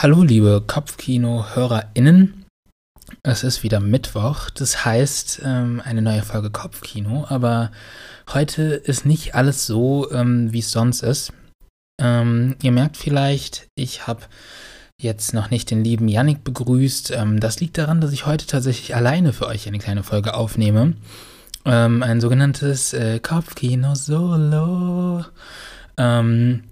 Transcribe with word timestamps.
Hallo, 0.00 0.22
liebe 0.22 0.62
Kopfkino-HörerInnen. 0.64 2.44
Es 3.24 3.42
ist 3.42 3.64
wieder 3.64 3.80
Mittwoch, 3.80 4.48
das 4.48 4.84
heißt 4.84 5.42
ähm, 5.44 5.82
eine 5.84 6.02
neue 6.02 6.22
Folge 6.22 6.50
Kopfkino, 6.50 7.26
aber 7.28 7.72
heute 8.32 8.62
ist 8.62 9.06
nicht 9.06 9.34
alles 9.34 9.66
so, 9.66 10.08
ähm, 10.12 10.52
wie 10.52 10.60
es 10.60 10.70
sonst 10.70 11.02
ist. 11.02 11.32
Ähm, 12.00 12.54
ihr 12.62 12.70
merkt 12.70 12.96
vielleicht, 12.96 13.66
ich 13.74 14.06
habe 14.06 14.20
jetzt 15.02 15.34
noch 15.34 15.50
nicht 15.50 15.68
den 15.72 15.82
lieben 15.82 16.06
Yannick 16.06 16.44
begrüßt. 16.44 17.18
Das 17.40 17.58
liegt 17.58 17.76
daran, 17.76 18.00
dass 18.00 18.12
ich 18.12 18.24
heute 18.24 18.46
tatsächlich 18.46 18.94
alleine 18.94 19.32
für 19.32 19.48
euch 19.48 19.66
eine 19.66 19.80
kleine 19.80 20.04
Folge 20.04 20.34
aufnehme. 20.34 20.94
Ein 21.64 22.20
sogenanntes 22.20 22.92
äh, 22.92 23.18
Kopfkino-Solo. 23.18 25.24
Ähm, 25.96 26.62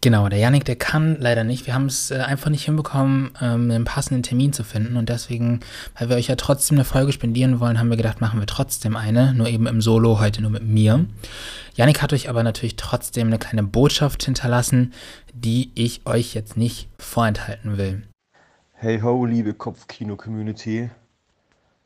Genau, 0.00 0.28
der 0.28 0.40
Yannick, 0.40 0.64
der 0.64 0.76
kann 0.76 1.16
leider 1.20 1.44
nicht. 1.44 1.66
Wir 1.66 1.74
haben 1.74 1.86
es 1.86 2.10
äh, 2.10 2.16
einfach 2.16 2.50
nicht 2.50 2.64
hinbekommen, 2.64 3.30
ähm, 3.40 3.70
einen 3.70 3.84
passenden 3.84 4.22
Termin 4.22 4.52
zu 4.52 4.64
finden. 4.64 4.96
Und 4.96 5.08
deswegen, 5.08 5.60
weil 5.96 6.08
wir 6.08 6.16
euch 6.16 6.26
ja 6.26 6.36
trotzdem 6.36 6.76
eine 6.76 6.84
Folge 6.84 7.12
spendieren 7.12 7.60
wollen, 7.60 7.78
haben 7.78 7.90
wir 7.90 7.96
gedacht, 7.96 8.20
machen 8.20 8.40
wir 8.40 8.46
trotzdem 8.46 8.96
eine. 8.96 9.32
Nur 9.34 9.48
eben 9.48 9.66
im 9.66 9.80
Solo, 9.80 10.18
heute 10.18 10.42
nur 10.42 10.50
mit 10.50 10.64
mir. 10.64 11.06
Yannick 11.74 12.02
hat 12.02 12.12
euch 12.12 12.28
aber 12.28 12.42
natürlich 12.42 12.76
trotzdem 12.76 13.28
eine 13.28 13.38
kleine 13.38 13.62
Botschaft 13.62 14.24
hinterlassen, 14.24 14.92
die 15.32 15.70
ich 15.74 16.04
euch 16.04 16.34
jetzt 16.34 16.56
nicht 16.56 16.88
vorenthalten 16.98 17.78
will. 17.78 18.02
Hey 18.74 19.00
ho, 19.00 19.24
liebe 19.24 19.54
Kopfkino-Community. 19.54 20.90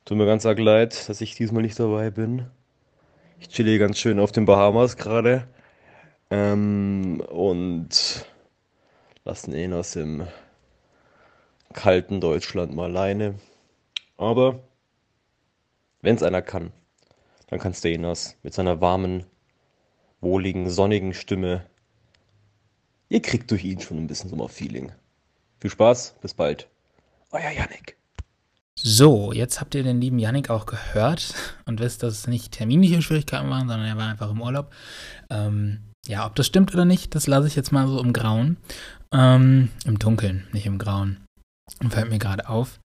Tut 0.07 0.17
mir 0.17 0.27
ganz 0.27 0.47
arg 0.47 0.59
leid, 0.59 1.09
dass 1.09 1.21
ich 1.21 1.35
diesmal 1.35 1.63
nicht 1.63 1.79
dabei 1.79 2.11
bin. 2.11 2.47
Ich 3.39 3.49
chill 3.49 3.67
hier 3.67 3.79
ganz 3.79 3.99
schön 3.99 4.19
auf 4.19 4.33
den 4.33 4.47
Bahamas 4.47 4.97
gerade. 4.97 5.47
Ähm, 6.31 7.21
und 7.29 8.25
lassen 9.25 9.55
ihn 9.55 9.73
aus 9.73 9.93
dem 9.93 10.27
kalten 11.73 12.21
Deutschland 12.21 12.75
mal 12.75 12.85
alleine. 12.85 13.35
Aber 14.17 14.61
wenn 16.03 16.17
es 16.17 16.23
einer 16.23 16.43
kann, 16.43 16.73
dann 17.49 17.59
kann 17.59 17.73
es 17.73 17.81
der 17.81 17.93
Enas 17.93 18.37
mit 18.43 18.55
seiner 18.55 18.81
warmen, 18.81 19.25
wohligen, 20.21 20.71
sonnigen 20.71 21.15
Stimme. 21.15 21.67
Ihr 23.09 23.23
kriegt 23.23 23.51
durch 23.51 23.65
ihn 23.65 23.81
schon 23.81 23.99
ein 23.99 24.07
bisschen 24.07 24.31
Sommerfeeling. 24.31 24.93
Viel 25.59 25.71
Spaß, 25.71 26.17
bis 26.21 26.35
bald. 26.35 26.69
Euer 27.33 27.51
Yannick. 27.51 27.97
So, 28.77 29.33
jetzt 29.33 29.61
habt 29.61 29.75
ihr 29.75 29.83
den 29.83 30.01
lieben 30.01 30.19
Yannick 30.19 30.49
auch 30.49 30.65
gehört 30.65 31.35
und 31.67 31.81
wisst, 31.81 32.03
dass 32.03 32.15
es 32.15 32.27
nicht 32.27 32.53
terminliche 32.53 33.03
Schwierigkeiten 33.03 33.51
waren, 33.51 33.69
sondern 33.69 33.87
er 33.87 33.97
war 33.97 34.09
einfach 34.09 34.31
im 34.31 34.41
Urlaub. 34.41 34.73
Ähm, 35.29 35.90
ja, 36.07 36.27
ob 36.27 36.35
das 36.35 36.47
stimmt 36.47 36.73
oder 36.75 36.85
nicht, 36.85 37.15
das 37.15 37.27
lasse 37.27 37.49
ich 37.49 37.57
jetzt 37.57 37.73
mal 37.73 37.87
so 37.87 38.01
im 38.01 38.13
Grauen. 38.13 38.57
Ähm, 39.13 39.71
Im 39.85 39.99
Dunkeln, 39.99 40.47
nicht 40.53 40.67
im 40.67 40.79
Grauen. 40.79 41.19
Fällt 41.89 42.11
mir 42.11 42.19
gerade 42.19 42.49
auf. 42.49 42.81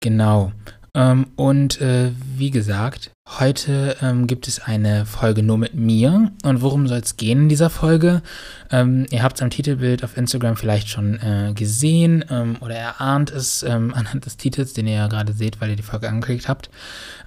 Genau. 0.00 0.52
Ähm, 0.94 1.28
und 1.36 1.80
äh, 1.80 2.10
wie 2.36 2.50
gesagt, 2.50 3.12
heute 3.38 3.96
ähm, 4.02 4.26
gibt 4.26 4.46
es 4.46 4.60
eine 4.60 5.06
Folge 5.06 5.42
nur 5.42 5.56
mit 5.56 5.74
mir. 5.74 6.30
Und 6.44 6.60
worum 6.60 6.86
soll 6.86 6.98
es 6.98 7.16
gehen 7.16 7.42
in 7.42 7.48
dieser 7.48 7.70
Folge? 7.70 8.22
Ähm, 8.70 9.06
ihr 9.10 9.22
habt 9.22 9.36
es 9.36 9.42
am 9.42 9.48
Titelbild 9.48 10.04
auf 10.04 10.18
Instagram 10.18 10.56
vielleicht 10.56 10.90
schon 10.90 11.14
äh, 11.20 11.52
gesehen 11.54 12.24
ähm, 12.30 12.56
oder 12.60 12.74
erahnt 12.74 13.30
es 13.30 13.62
ähm, 13.62 13.94
anhand 13.96 14.26
des 14.26 14.36
Titels, 14.36 14.74
den 14.74 14.86
ihr 14.86 14.96
ja 14.96 15.06
gerade 15.06 15.32
seht, 15.32 15.60
weil 15.60 15.70
ihr 15.70 15.76
die 15.76 15.82
Folge 15.82 16.10
angeklickt 16.10 16.48
habt. 16.48 16.68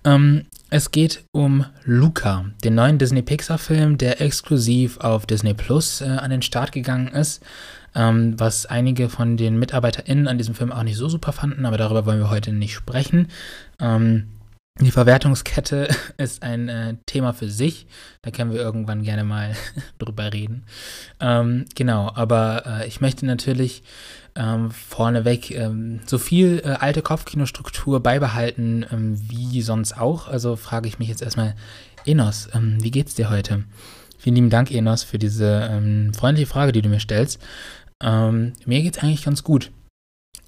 Ähm, 0.03 0.45
es 0.69 0.91
geht 0.91 1.23
um 1.31 1.65
Luca, 1.85 2.45
den 2.63 2.75
neuen 2.75 2.99
Disney-Pixar-Film, 2.99 3.97
der 3.97 4.21
exklusiv 4.21 4.99
auf 4.99 5.25
Disney 5.25 5.55
Plus 5.55 6.01
äh, 6.01 6.05
an 6.05 6.29
den 6.29 6.43
Start 6.43 6.71
gegangen 6.71 7.07
ist 7.07 7.41
ähm, 7.95 8.39
was 8.39 8.65
einige 8.65 9.09
von 9.09 9.37
den 9.37 9.57
MitarbeiterInnen 9.57 10.27
an 10.27 10.37
diesem 10.37 10.55
Film 10.55 10.71
auch 10.71 10.83
nicht 10.83 10.97
so 10.97 11.09
super 11.09 11.31
fanden, 11.31 11.65
aber 11.65 11.77
darüber 11.77 12.05
wollen 12.05 12.19
wir 12.19 12.29
heute 12.29 12.51
nicht 12.51 12.73
sprechen. 12.73 13.29
Ähm, 13.79 14.27
die 14.81 14.91
Verwertungskette 14.91 15.87
ist 16.17 16.43
ein 16.43 16.67
äh, 16.67 16.95
Thema 17.05 17.33
für 17.33 17.49
sich. 17.49 17.87
Da 18.21 18.31
können 18.31 18.51
wir 18.51 18.59
irgendwann 18.59 19.03
gerne 19.03 19.23
mal 19.23 19.55
drüber 19.99 20.33
reden. 20.33 20.63
Ähm, 21.19 21.65
genau, 21.75 22.11
aber 22.13 22.63
äh, 22.65 22.87
ich 22.87 22.99
möchte 22.99 23.25
natürlich 23.25 23.83
ähm, 24.35 24.71
vorneweg 24.71 25.51
ähm, 25.51 26.01
so 26.05 26.17
viel 26.17 26.61
äh, 26.65 26.71
alte 26.71 27.01
Kopfkinostruktur 27.01 28.01
beibehalten 28.01 28.85
ähm, 28.91 29.17
wie 29.29 29.61
sonst 29.61 29.97
auch. 29.97 30.27
Also 30.27 30.57
frage 30.57 30.89
ich 30.89 30.99
mich 30.99 31.07
jetzt 31.07 31.21
erstmal, 31.21 31.55
Enos, 32.05 32.49
ähm, 32.53 32.83
wie 32.83 32.91
geht's 32.91 33.15
dir 33.15 33.29
heute? 33.29 33.63
Vielen 34.17 34.35
lieben 34.35 34.49
Dank, 34.49 34.71
Enos, 34.71 35.03
für 35.03 35.19
diese 35.19 35.69
ähm, 35.71 36.13
freundliche 36.13 36.47
Frage, 36.47 36.73
die 36.73 36.81
du 36.81 36.89
mir 36.89 36.99
stellst. 36.99 37.39
Ähm, 38.03 38.53
mir 38.65 38.81
geht's 38.81 38.99
eigentlich 38.99 39.23
ganz 39.23 39.43
gut. 39.43 39.71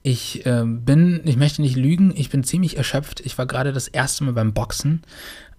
Ich 0.04 0.46
äh, 0.46 0.64
bin, 0.66 1.22
ich 1.26 1.38
möchte 1.38 1.62
nicht 1.62 1.76
lügen, 1.76 2.14
ich 2.16 2.30
bin 2.30 2.44
ziemlich 2.44 2.78
erschöpft. 2.78 3.20
Ich 3.22 3.38
war 3.38 3.46
gerade 3.46 3.74
das 3.74 3.88
erste 3.88 4.24
Mal 4.24 4.34
beim 4.34 4.54
Boxen 4.54 5.04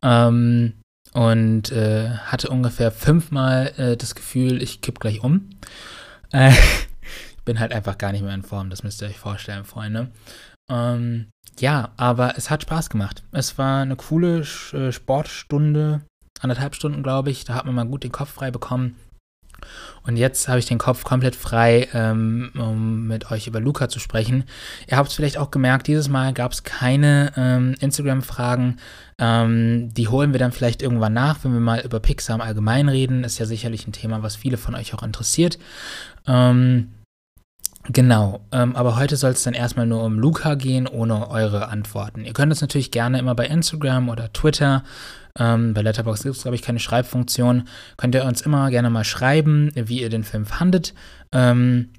ähm, 0.02 0.74
und 1.12 1.72
äh, 1.72 2.10
hatte 2.10 2.48
ungefähr 2.48 2.90
fünfmal 2.90 3.72
äh, 3.76 3.96
das 3.96 4.14
Gefühl, 4.14 4.62
ich 4.62 4.80
kipp 4.80 5.00
gleich 5.00 5.22
um. 5.22 5.50
Äh, 6.32 6.52
ich 6.52 7.44
bin 7.44 7.60
halt 7.60 7.72
einfach 7.72 7.98
gar 7.98 8.12
nicht 8.12 8.22
mehr 8.22 8.34
in 8.34 8.42
Form, 8.42 8.70
das 8.70 8.82
müsst 8.82 9.02
ihr 9.02 9.08
euch 9.08 9.18
vorstellen, 9.18 9.64
Freunde. 9.64 10.10
Ähm, 10.70 11.28
ja, 11.58 11.92
aber 11.96 12.36
es 12.36 12.50
hat 12.50 12.62
Spaß 12.62 12.90
gemacht. 12.90 13.24
Es 13.32 13.58
war 13.58 13.82
eine 13.82 13.96
coole 13.96 14.46
äh, 14.72 14.92
Sportstunde, 14.92 16.02
anderthalb 16.40 16.74
Stunden, 16.74 17.02
glaube 17.02 17.30
ich. 17.30 17.44
Da 17.44 17.54
hat 17.54 17.66
man 17.66 17.74
mal 17.74 17.86
gut 17.86 18.04
den 18.04 18.12
Kopf 18.12 18.30
frei 18.30 18.50
bekommen. 18.50 18.96
Und 20.02 20.16
jetzt 20.16 20.48
habe 20.48 20.58
ich 20.58 20.66
den 20.66 20.78
Kopf 20.78 21.04
komplett 21.04 21.36
frei, 21.36 21.88
ähm, 21.92 22.50
um 22.56 23.06
mit 23.06 23.30
euch 23.30 23.46
über 23.46 23.60
Luca 23.60 23.88
zu 23.88 23.98
sprechen. 23.98 24.44
Ihr 24.88 24.96
habt 24.96 25.10
es 25.10 25.14
vielleicht 25.14 25.38
auch 25.38 25.50
gemerkt, 25.50 25.86
dieses 25.86 26.08
Mal 26.08 26.32
gab 26.32 26.52
es 26.52 26.62
keine 26.62 27.32
ähm, 27.36 27.74
Instagram-Fragen. 27.80 28.78
Ähm, 29.18 29.92
die 29.92 30.08
holen 30.08 30.32
wir 30.32 30.38
dann 30.38 30.52
vielleicht 30.52 30.82
irgendwann 30.82 31.12
nach, 31.12 31.44
wenn 31.44 31.52
wir 31.52 31.60
mal 31.60 31.80
über 31.80 32.00
Pixar 32.00 32.36
im 32.36 32.40
Allgemeinen 32.40 32.88
reden. 32.88 33.24
Ist 33.24 33.38
ja 33.38 33.46
sicherlich 33.46 33.86
ein 33.86 33.92
Thema, 33.92 34.22
was 34.22 34.36
viele 34.36 34.56
von 34.56 34.74
euch 34.74 34.94
auch 34.94 35.02
interessiert. 35.02 35.58
Ähm, 36.26 36.88
Genau, 37.90 38.40
ähm, 38.52 38.76
aber 38.76 38.96
heute 38.96 39.16
soll 39.16 39.30
es 39.30 39.42
dann 39.42 39.54
erstmal 39.54 39.86
nur 39.86 40.04
um 40.04 40.18
Luca 40.18 40.54
gehen, 40.56 40.86
ohne 40.86 41.30
eure 41.30 41.68
Antworten. 41.68 42.24
Ihr 42.24 42.34
könnt 42.34 42.52
es 42.52 42.60
natürlich 42.60 42.90
gerne 42.90 43.18
immer 43.18 43.34
bei 43.34 43.46
Instagram 43.46 44.10
oder 44.10 44.32
Twitter 44.32 44.84
ähm, 45.38 45.72
bei 45.72 45.82
Letterboxd 45.82 46.24
gibt 46.24 46.36
es, 46.36 46.42
glaube 46.42 46.56
ich, 46.56 46.62
keine 46.62 46.80
Schreibfunktion. 46.80 47.68
Könnt 47.96 48.14
ihr 48.14 48.24
uns 48.24 48.42
immer 48.42 48.70
gerne 48.70 48.90
mal 48.90 49.04
schreiben, 49.04 49.70
wie 49.74 50.00
ihr 50.00 50.10
den 50.10 50.24
Film 50.24 50.46
fandet. 50.46 50.94
Ähm, 51.32 51.90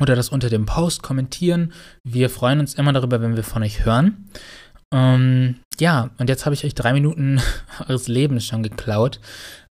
oder 0.00 0.14
das 0.14 0.28
unter 0.28 0.48
dem 0.48 0.66
Post 0.66 1.02
kommentieren. 1.02 1.72
Wir 2.04 2.30
freuen 2.30 2.60
uns 2.60 2.74
immer 2.74 2.92
darüber, 2.92 3.20
wenn 3.20 3.36
wir 3.36 3.42
von 3.42 3.62
euch 3.62 3.84
hören. 3.84 4.30
Ähm, 4.92 5.56
ja, 5.80 6.10
und 6.18 6.28
jetzt 6.28 6.44
habe 6.44 6.54
ich 6.54 6.64
euch 6.64 6.74
drei 6.74 6.92
Minuten 6.92 7.40
eures 7.88 8.08
Lebens 8.08 8.46
schon 8.46 8.62
geklaut 8.62 9.20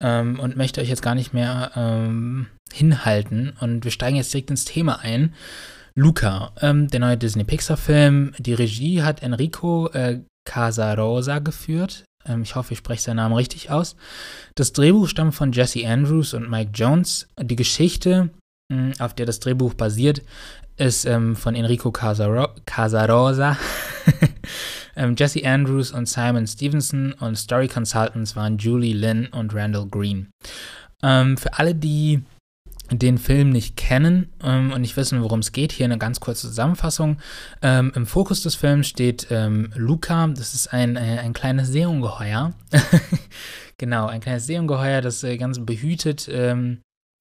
ähm, 0.01 0.39
und 0.39 0.57
möchte 0.57 0.81
euch 0.81 0.89
jetzt 0.89 1.03
gar 1.03 1.15
nicht 1.15 1.33
mehr 1.33 1.71
ähm, 1.75 2.47
hinhalten. 2.73 3.53
Und 3.59 3.83
wir 3.83 3.91
steigen 3.91 4.17
jetzt 4.17 4.33
direkt 4.33 4.49
ins 4.49 4.65
Thema 4.65 4.99
ein. 4.99 5.33
Luca, 5.95 6.51
ähm, 6.61 6.87
der 6.89 6.99
neue 6.99 7.17
Disney-Pixar-Film. 7.17 8.33
Die 8.37 8.53
Regie 8.53 9.01
hat 9.01 9.23
Enrico 9.23 9.87
äh, 9.89 10.19
Casarosa 10.45 11.39
geführt. 11.39 12.03
Ähm, 12.25 12.41
ich 12.41 12.55
hoffe, 12.55 12.73
ich 12.73 12.79
spreche 12.79 13.01
seinen 13.01 13.17
Namen 13.17 13.35
richtig 13.35 13.71
aus. 13.71 13.95
Das 14.55 14.73
Drehbuch 14.73 15.07
stammt 15.07 15.35
von 15.35 15.51
Jesse 15.51 15.87
Andrews 15.87 16.33
und 16.33 16.49
Mike 16.49 16.71
Jones. 16.73 17.27
Die 17.41 17.55
Geschichte, 17.55 18.29
hm, 18.71 18.93
auf 18.99 19.13
der 19.13 19.25
das 19.25 19.39
Drehbuch 19.39 19.73
basiert, 19.73 20.21
ist 20.77 21.05
ähm, 21.05 21.35
von 21.35 21.55
Enrico 21.55 21.91
Casaro 21.91 22.49
Casarosa. 22.65 23.57
ähm, 24.97 25.15
Jesse 25.17 25.45
Andrews 25.45 25.91
und 25.91 26.09
Simon 26.09 26.45
Stevenson 26.45 27.13
und 27.13 27.37
Story 27.37 27.67
Consultants 27.67 28.35
waren 28.35 28.57
Julie 28.57 28.93
Lynn 28.93 29.27
und 29.27 29.53
Randall 29.53 29.87
Green. 29.87 30.29
Ähm, 31.01 31.37
für 31.37 31.57
alle, 31.57 31.73
die 31.73 32.23
den 32.91 33.17
Film 33.17 33.49
nicht 33.49 33.75
kennen 33.77 34.29
ähm, 34.43 34.71
und 34.71 34.81
nicht 34.81 34.97
wissen, 34.97 35.21
worum 35.21 35.39
es 35.39 35.51
geht, 35.51 35.71
hier 35.71 35.85
eine 35.85 35.97
ganz 35.97 36.19
kurze 36.19 36.47
Zusammenfassung. 36.47 37.17
Ähm, 37.61 37.91
Im 37.95 38.05
Fokus 38.05 38.43
des 38.43 38.55
Films 38.55 38.87
steht 38.87 39.27
ähm, 39.31 39.71
Luca, 39.75 40.27
das 40.27 40.53
ist 40.53 40.67
ein, 40.73 40.95
äh, 40.95 41.19
ein 41.19 41.33
kleines 41.33 41.69
Seeungeheuer. 41.69 42.53
genau, 43.77 44.07
ein 44.07 44.21
kleines 44.21 44.47
Seeungeheuer, 44.47 45.01
das 45.01 45.23
äh, 45.23 45.37
ganz 45.37 45.59
behütet 45.65 46.29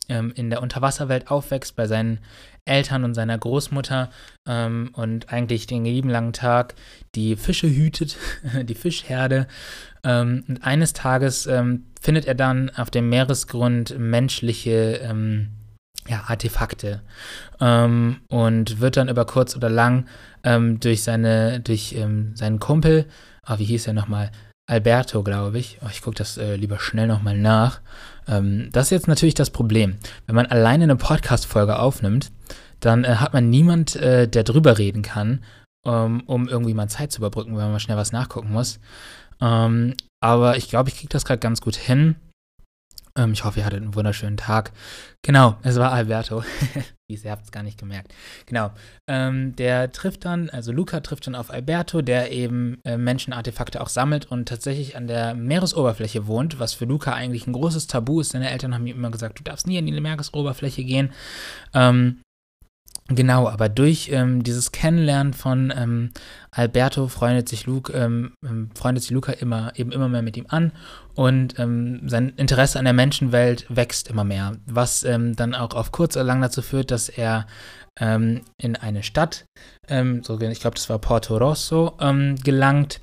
ähm, 0.09 0.33
in 0.35 0.51
der 0.51 0.63
Unterwasserwelt 0.63 1.31
aufwächst 1.31 1.77
bei 1.77 1.87
seinen 1.87 2.19
Eltern 2.65 3.05
und 3.05 3.15
seiner 3.15 3.37
Großmutter 3.37 4.11
ähm, 4.47 4.91
und 4.95 5.33
eigentlich 5.33 5.67
den 5.67 5.85
lieben 5.85 6.09
langen 6.09 6.33
Tag 6.33 6.75
die 7.15 7.37
Fische 7.37 7.69
hütet, 7.69 8.17
die 8.63 8.75
Fischherde. 8.75 9.47
Ähm, 10.03 10.45
und 10.49 10.65
eines 10.65 10.93
Tages 10.93 11.47
ähm, 11.47 11.87
findet 12.01 12.27
er 12.27 12.35
dann 12.35 12.71
auf 12.71 12.91
dem 12.91 13.09
Meeresgrund 13.09 13.99
menschliche 13.99 15.01
ähm, 15.03 15.51
ja, 16.09 16.25
Artefakte 16.27 17.03
ähm, 17.61 18.21
und 18.29 18.81
wird 18.81 18.97
dann 18.97 19.09
über 19.09 19.25
kurz 19.25 19.57
oder 19.57 19.71
lang 19.71 20.07
durch 20.81 21.03
seine 21.03 21.61
durch 21.61 21.97
seinen 22.35 22.61
Kumpel, 22.61 23.07
ah, 23.45 23.59
wie 23.59 23.65
hieß 23.65 23.87
er 23.87 23.95
nochmal, 23.95 24.31
Alberto, 24.67 25.23
glaube 25.23 25.59
ich. 25.59 25.79
Oh, 25.83 25.89
ich 25.91 26.03
gucke 26.03 26.17
das 26.17 26.39
äh, 26.39 26.57
lieber 26.57 26.79
schnell 26.79 27.07
nochmal 27.07 27.37
nach. 27.37 27.81
Ähm, 28.27 28.71
das 28.73 28.87
ist 28.87 28.91
jetzt 28.91 29.09
natürlich 29.09 29.35
das 29.35 29.51
Problem. 29.51 29.97
Wenn 30.27 30.35
man 30.35 30.47
alleine 30.47 30.85
eine 30.85 30.97
Podcast-Folge 30.97 31.79
aufnimmt, 31.79 32.33
dann 32.81 33.05
äh, 33.05 33.17
hat 33.17 33.35
man 33.35 33.51
niemand, 33.51 33.97
äh, 33.97 34.27
der 34.27 34.45
drüber 34.45 34.79
reden 34.79 35.03
kann, 35.03 35.45
ähm, 35.85 36.23
um 36.27 36.49
irgendwie 36.49 36.75
mal 36.75 36.89
Zeit 36.89 37.13
zu 37.13 37.19
überbrücken, 37.19 37.53
wenn 37.53 37.65
man 37.65 37.73
mal 37.73 37.81
schnell 37.81 37.99
was 37.99 38.13
nachgucken 38.13 38.53
muss. 38.53 38.81
Ähm, 39.41 39.95
aber 40.21 40.57
ich 40.57 40.69
glaube, 40.69 40.89
ich 40.89 40.97
kriege 40.97 41.11
das 41.11 41.27
gerade 41.27 41.41
ganz 41.41 41.61
gut 41.61 41.77
hin. 41.77 42.17
Ähm, 43.17 43.33
ich 43.33 43.45
hoffe, 43.45 43.61
ihr 43.61 43.67
hattet 43.67 43.83
einen 43.83 43.95
wunderschönen 43.95 44.37
Tag. 44.37 44.73
Genau, 45.23 45.57
es 45.63 45.77
war 45.77 45.93
Alberto. 45.93 46.43
Ihr 47.07 47.31
habt 47.31 47.45
es 47.45 47.53
gar 47.53 47.63
nicht 47.63 47.79
gemerkt. 47.79 48.15
Genau. 48.47 48.73
Ähm, 49.07 49.55
der 49.57 49.93
trifft 49.93 50.25
dann, 50.25 50.49
also 50.51 50.73
Luca 50.73 51.01
trifft 51.01 51.27
dann 51.27 51.35
auf 51.35 51.51
Alberto, 51.51 52.01
der 52.01 52.33
eben 52.33 52.79
äh, 52.85 52.97
Menschenartefakte 52.97 53.81
auch 53.83 53.89
sammelt 53.89 54.31
und 54.31 54.49
tatsächlich 54.49 54.97
an 54.97 55.07
der 55.07 55.35
Meeresoberfläche 55.35 56.27
wohnt, 56.27 56.59
was 56.59 56.73
für 56.73 56.87
Luca 56.87 57.13
eigentlich 57.13 57.47
ein 57.47 57.53
großes 57.53 57.87
Tabu 57.87 58.21
ist. 58.21 58.31
Seine 58.31 58.51
Eltern 58.51 58.75
haben 58.75 58.87
ihm 58.87 58.97
immer 58.97 59.11
gesagt, 59.11 59.39
du 59.39 59.45
darfst 59.45 59.67
nie 59.67 59.79
an 59.79 59.87
die 59.87 60.01
Meeresoberfläche 60.01 60.83
gehen. 60.83 61.13
Ähm, 61.75 62.21
Genau, 63.09 63.49
aber 63.49 63.69
durch 63.69 64.09
ähm, 64.11 64.43
dieses 64.43 64.73
Kennenlernen 64.73 65.35
von 65.35 65.71
ähm, 65.77 66.11
Alberto 66.51 67.07
freundet 67.09 67.51
sich 67.51 67.67
Luke, 67.67 67.93
ähm, 67.93 68.33
ähm, 68.43 68.71
freundet 68.75 69.03
sich 69.03 69.11
Luca 69.11 69.33
immer 69.33 69.73
eben 69.77 69.93
immer 69.93 70.09
mehr 70.09 70.23
mit 70.23 70.39
ihm 70.39 70.47
an 70.49 70.73
und 71.15 71.59
ähm, 71.59 72.09
sein 72.09 72.31
Interesse 72.31 72.79
an 72.79 72.87
der 72.87 72.95
Menschenwelt 72.95 73.67
wächst 73.69 74.09
immer 74.09 74.25
mehr, 74.25 74.53
was 74.65 75.05
ähm, 75.05 75.37
dann 75.37 75.55
auch 75.55 75.75
auf 75.75 75.93
kurz 75.93 76.17
oder 76.17 76.25
lang 76.25 76.41
dazu 76.41 76.63
führt, 76.63 76.91
dass 76.91 77.09
er 77.09 77.47
in 77.97 78.75
eine 78.75 79.05
Stadt, 79.05 79.45
so, 79.89 80.41
ich 80.41 80.59
glaube, 80.59 80.75
das 80.75 80.91
war 80.91 80.99
Porto 80.99 81.37
Rosso, 81.37 81.97
gelangt, 82.43 83.01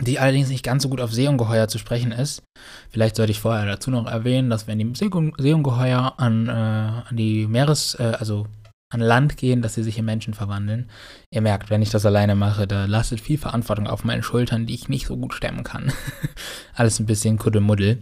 die 0.00 0.18
allerdings 0.18 0.48
nicht 0.48 0.64
ganz 0.64 0.82
so 0.82 0.88
gut 0.88 1.00
auf 1.00 1.12
Seeungeheuer 1.12 1.68
zu 1.68 1.78
sprechen 1.78 2.10
ist. 2.10 2.42
Vielleicht 2.90 3.14
sollte 3.14 3.30
ich 3.30 3.40
vorher 3.40 3.64
dazu 3.64 3.92
noch 3.92 4.06
erwähnen, 4.06 4.50
dass 4.50 4.66
wenn 4.66 4.80
die 4.80 4.92
Seeungeheuer 4.96 6.14
an, 6.16 6.48
äh, 6.48 6.50
an 6.50 7.16
die 7.16 7.46
Meeres, 7.46 7.94
äh, 8.00 8.14
also 8.18 8.48
an 8.92 9.00
Land 9.00 9.36
gehen, 9.36 9.62
dass 9.62 9.74
sie 9.74 9.82
sich 9.82 9.98
in 9.98 10.04
Menschen 10.04 10.34
verwandeln. 10.34 10.90
Ihr 11.30 11.40
merkt, 11.40 11.70
wenn 11.70 11.82
ich 11.82 11.90
das 11.90 12.06
alleine 12.06 12.34
mache, 12.34 12.66
da 12.66 12.84
lastet 12.84 13.20
viel 13.20 13.38
Verantwortung 13.38 13.86
auf 13.86 14.04
meinen 14.04 14.22
Schultern, 14.22 14.66
die 14.66 14.74
ich 14.74 14.88
nicht 14.88 15.06
so 15.06 15.16
gut 15.16 15.34
stemmen 15.34 15.64
kann. 15.64 15.92
Alles 16.74 17.00
ein 17.00 17.06
bisschen 17.06 17.38
Kuddelmuddel. 17.38 17.98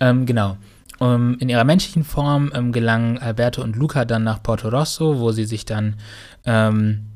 Ähm, 0.00 0.26
genau. 0.26 0.56
Um, 0.98 1.08
ähm, 1.08 1.36
in 1.40 1.48
ihrer 1.48 1.64
menschlichen 1.64 2.04
Form 2.04 2.52
ähm, 2.54 2.72
gelangen 2.72 3.18
Alberto 3.18 3.62
und 3.62 3.76
Luca 3.76 4.04
dann 4.04 4.24
nach 4.24 4.42
Porto 4.42 4.68
Rosso, 4.68 5.18
wo 5.18 5.32
sie 5.32 5.44
sich 5.44 5.64
dann 5.64 5.96
ähm, 6.44 7.06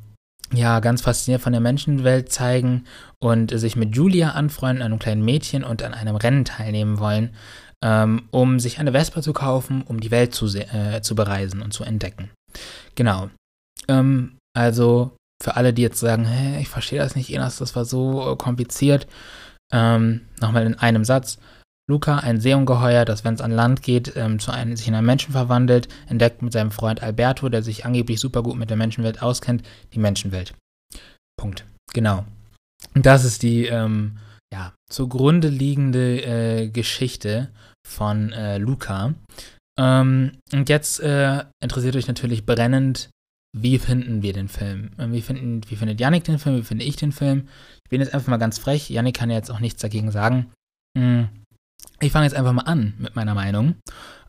ja 0.52 0.80
ganz 0.80 1.02
fasziniert 1.02 1.42
von 1.42 1.52
der 1.52 1.60
Menschenwelt 1.60 2.32
zeigen 2.32 2.84
und 3.18 3.52
äh, 3.52 3.58
sich 3.58 3.76
mit 3.76 3.94
Julia 3.94 4.30
anfreunden, 4.30 4.82
einem 4.82 4.98
kleinen 4.98 5.24
Mädchen, 5.24 5.64
und 5.64 5.82
an 5.82 5.94
einem 5.94 6.16
Rennen 6.16 6.44
teilnehmen 6.44 6.98
wollen, 6.98 7.30
ähm, 7.82 8.22
um 8.30 8.58
sich 8.60 8.78
eine 8.78 8.92
Vespa 8.92 9.22
zu 9.22 9.32
kaufen, 9.32 9.82
um 9.82 10.00
die 10.00 10.10
Welt 10.10 10.34
zu, 10.34 10.46
äh, 10.46 11.00
zu 11.02 11.14
bereisen 11.14 11.62
und 11.62 11.72
zu 11.72 11.84
entdecken. 11.84 12.30
Genau. 12.94 13.30
Ähm, 13.88 14.38
also 14.56 15.16
für 15.42 15.56
alle, 15.56 15.72
die 15.72 15.82
jetzt 15.82 16.00
sagen, 16.00 16.24
hä, 16.24 16.60
ich 16.60 16.68
verstehe 16.68 16.98
das 16.98 17.14
nicht, 17.14 17.32
Enas, 17.32 17.58
das 17.58 17.76
war 17.76 17.84
so 17.84 18.32
äh, 18.32 18.36
kompliziert. 18.36 19.06
Ähm, 19.72 20.22
Nochmal 20.40 20.66
in 20.66 20.78
einem 20.78 21.04
Satz. 21.04 21.38
Luca, 21.88 22.18
ein 22.18 22.40
Seeungeheuer, 22.40 23.04
das, 23.04 23.24
wenn 23.24 23.34
es 23.34 23.40
an 23.40 23.52
Land 23.52 23.82
geht, 23.82 24.16
ähm, 24.16 24.40
zu 24.40 24.50
einem, 24.50 24.76
sich 24.76 24.88
in 24.88 24.94
einen 24.94 25.06
Menschen 25.06 25.32
verwandelt, 25.32 25.88
entdeckt 26.08 26.42
mit 26.42 26.52
seinem 26.52 26.72
Freund 26.72 27.00
Alberto, 27.00 27.48
der 27.48 27.62
sich 27.62 27.84
angeblich 27.84 28.18
super 28.18 28.42
gut 28.42 28.56
mit 28.56 28.70
der 28.70 28.76
Menschenwelt 28.76 29.22
auskennt, 29.22 29.62
die 29.92 30.00
Menschenwelt. 30.00 30.54
Punkt. 31.38 31.64
Genau. 31.92 32.24
Und 32.94 33.06
das 33.06 33.24
ist 33.24 33.42
die 33.42 33.66
ähm, 33.66 34.18
ja, 34.52 34.74
zugrunde 34.90 35.48
liegende 35.48 36.22
äh, 36.22 36.68
Geschichte 36.68 37.50
von 37.86 38.32
äh, 38.32 38.58
Luca. 38.58 39.14
Ähm, 39.78 40.32
und 40.52 40.68
jetzt 40.68 41.00
äh, 41.00 41.44
interessiert 41.62 41.96
euch 41.96 42.08
natürlich 42.08 42.46
brennend, 42.46 43.10
wie 43.56 43.78
finden 43.78 44.22
wir 44.22 44.32
den 44.32 44.48
Film? 44.48 44.90
Ähm, 44.98 45.12
wie, 45.12 45.22
finden, 45.22 45.62
wie 45.68 45.76
findet 45.76 46.00
Yannick 46.00 46.24
den 46.24 46.38
Film? 46.38 46.56
Wie 46.56 46.62
finde 46.62 46.84
ich 46.84 46.96
den 46.96 47.12
Film? 47.12 47.48
Ich 47.84 47.90
bin 47.90 48.00
jetzt 48.00 48.12
einfach 48.14 48.28
mal 48.28 48.36
ganz 48.36 48.58
frech. 48.58 48.90
Yannick 48.90 49.16
kann 49.16 49.30
ja 49.30 49.36
jetzt 49.36 49.50
auch 49.50 49.60
nichts 49.60 49.80
dagegen 49.80 50.10
sagen. 50.10 50.52
Hm, 50.96 51.28
ich 52.00 52.12
fange 52.12 52.26
jetzt 52.26 52.36
einfach 52.36 52.52
mal 52.52 52.62
an 52.62 52.94
mit 52.98 53.16
meiner 53.16 53.34
Meinung. 53.34 53.76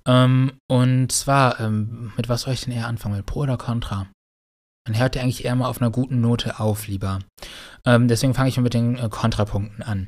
Ähm, 0.06 0.54
und 0.70 1.12
zwar, 1.12 1.60
ähm, 1.60 2.14
mit 2.16 2.30
was 2.30 2.42
soll 2.44 2.54
ich 2.54 2.62
denn 2.62 2.74
eher 2.74 2.88
anfangen? 2.88 3.18
Mit 3.18 3.26
Pro 3.26 3.42
oder 3.42 3.58
Contra? 3.58 4.08
Man 4.88 5.00
hört 5.00 5.16
ja 5.16 5.22
eigentlich 5.22 5.46
eher 5.46 5.56
mal 5.56 5.68
auf 5.68 5.82
einer 5.82 5.92
guten 5.92 6.22
Note 6.22 6.60
auf, 6.60 6.88
lieber. 6.88 7.20
Ähm, 7.86 8.08
deswegen 8.08 8.34
fange 8.34 8.50
ich 8.50 8.58
mit 8.58 8.74
den 8.74 8.98
äh, 8.98 9.10
Kontrapunkten 9.10 9.84
an. 9.84 10.08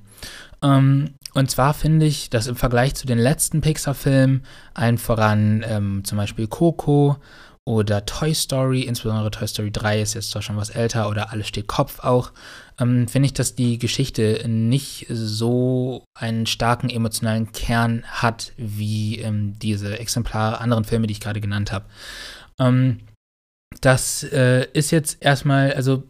Ähm, 0.63 1.15
und 1.33 1.51
zwar 1.51 1.73
finde 1.73 2.05
ich, 2.05 2.29
dass 2.29 2.47
im 2.47 2.55
Vergleich 2.55 2.95
zu 2.95 3.05
den 3.05 3.19
letzten 3.19 3.61
Pixar-Filmen, 3.61 4.43
allen 4.73 4.97
voran 4.97 5.63
ähm, 5.67 6.03
zum 6.03 6.17
Beispiel 6.17 6.47
Coco 6.47 7.17
oder 7.65 8.05
Toy 8.05 8.33
Story, 8.33 8.81
insbesondere 8.81 9.29
Toy 9.31 9.47
Story 9.47 9.71
3 9.71 10.01
ist 10.01 10.15
jetzt 10.15 10.31
zwar 10.31 10.41
schon 10.41 10.57
was 10.57 10.69
älter 10.69 11.09
oder 11.09 11.31
Alles 11.31 11.47
steht 11.47 11.67
Kopf 11.67 11.99
auch, 11.99 12.31
ähm, 12.79 13.07
finde 13.07 13.27
ich, 13.27 13.33
dass 13.33 13.55
die 13.55 13.77
Geschichte 13.77 14.41
nicht 14.47 15.05
so 15.09 16.03
einen 16.15 16.45
starken 16.45 16.89
emotionalen 16.89 17.51
Kern 17.51 18.03
hat 18.07 18.53
wie 18.57 19.19
ähm, 19.19 19.59
diese 19.59 19.99
Exemplare 19.99 20.61
anderen 20.61 20.85
Filme, 20.85 21.05
die 21.05 21.11
ich 21.11 21.19
gerade 21.19 21.41
genannt 21.41 21.71
habe. 21.71 21.85
Ähm, 22.59 23.01
das 23.81 24.23
äh, 24.23 24.67
ist 24.73 24.91
jetzt 24.91 25.21
erstmal, 25.21 25.73
also 25.73 26.03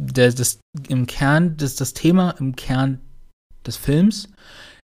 das, 0.00 0.34
das 0.34 0.60
im 0.88 1.06
Kern, 1.06 1.56
das, 1.56 1.76
das 1.76 1.92
Thema 1.94 2.34
im 2.38 2.56
Kern 2.56 3.00
des 3.66 3.76
Films 3.76 4.28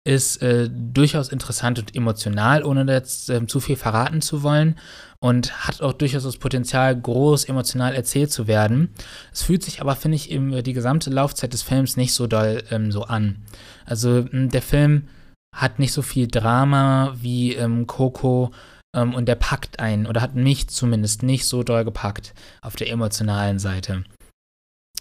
ist 0.07 0.43
äh, 0.43 0.69
durchaus 0.71 1.31
interessant 1.31 1.79
und 1.79 1.97
emotional, 1.97 2.63
ohne 2.63 2.91
jetzt 2.93 3.31
äh, 3.31 3.47
zu 3.47 3.59
viel 3.59 3.77
verraten 3.77 4.21
zu 4.21 4.43
wollen 4.43 4.77
und 5.19 5.67
hat 5.67 5.81
auch 5.81 5.95
durchaus 5.95 6.25
das 6.25 6.37
Potenzial, 6.37 7.01
groß 7.01 7.47
emotional 7.47 7.95
erzählt 7.95 8.31
zu 8.31 8.47
werden. 8.47 8.91
Es 9.33 9.43
fühlt 9.43 9.63
sich 9.63 9.81
aber, 9.81 9.97
finde 9.97 10.17
ich, 10.17 10.31
über 10.31 10.61
die 10.61 10.75
gesamte 10.75 11.09
Laufzeit 11.09 11.55
des 11.55 11.63
Films 11.63 11.97
nicht 11.97 12.13
so 12.13 12.27
doll 12.27 12.63
ähm, 12.71 12.93
so 12.93 13.05
an. 13.05 13.45
Also 13.87 14.23
der 14.23 14.61
Film 14.61 15.09
hat 15.57 15.79
nicht 15.79 15.93
so 15.93 16.03
viel 16.03 16.29
Drama 16.29 17.17
wie 17.19 17.55
ähm, 17.55 17.87
Coco 17.87 18.51
ähm, 18.95 19.15
und 19.15 19.27
der 19.27 19.35
packt 19.35 19.81
einen 19.81 20.07
oder 20.07 20.21
hat 20.21 20.35
mich 20.35 20.69
zumindest 20.69 21.23
nicht 21.23 21.47
so 21.47 21.63
doll 21.63 21.85
gepackt 21.85 22.35
auf 22.63 22.77
der 22.77 22.91
emotionalen 22.91 23.59
Seite 23.59 24.05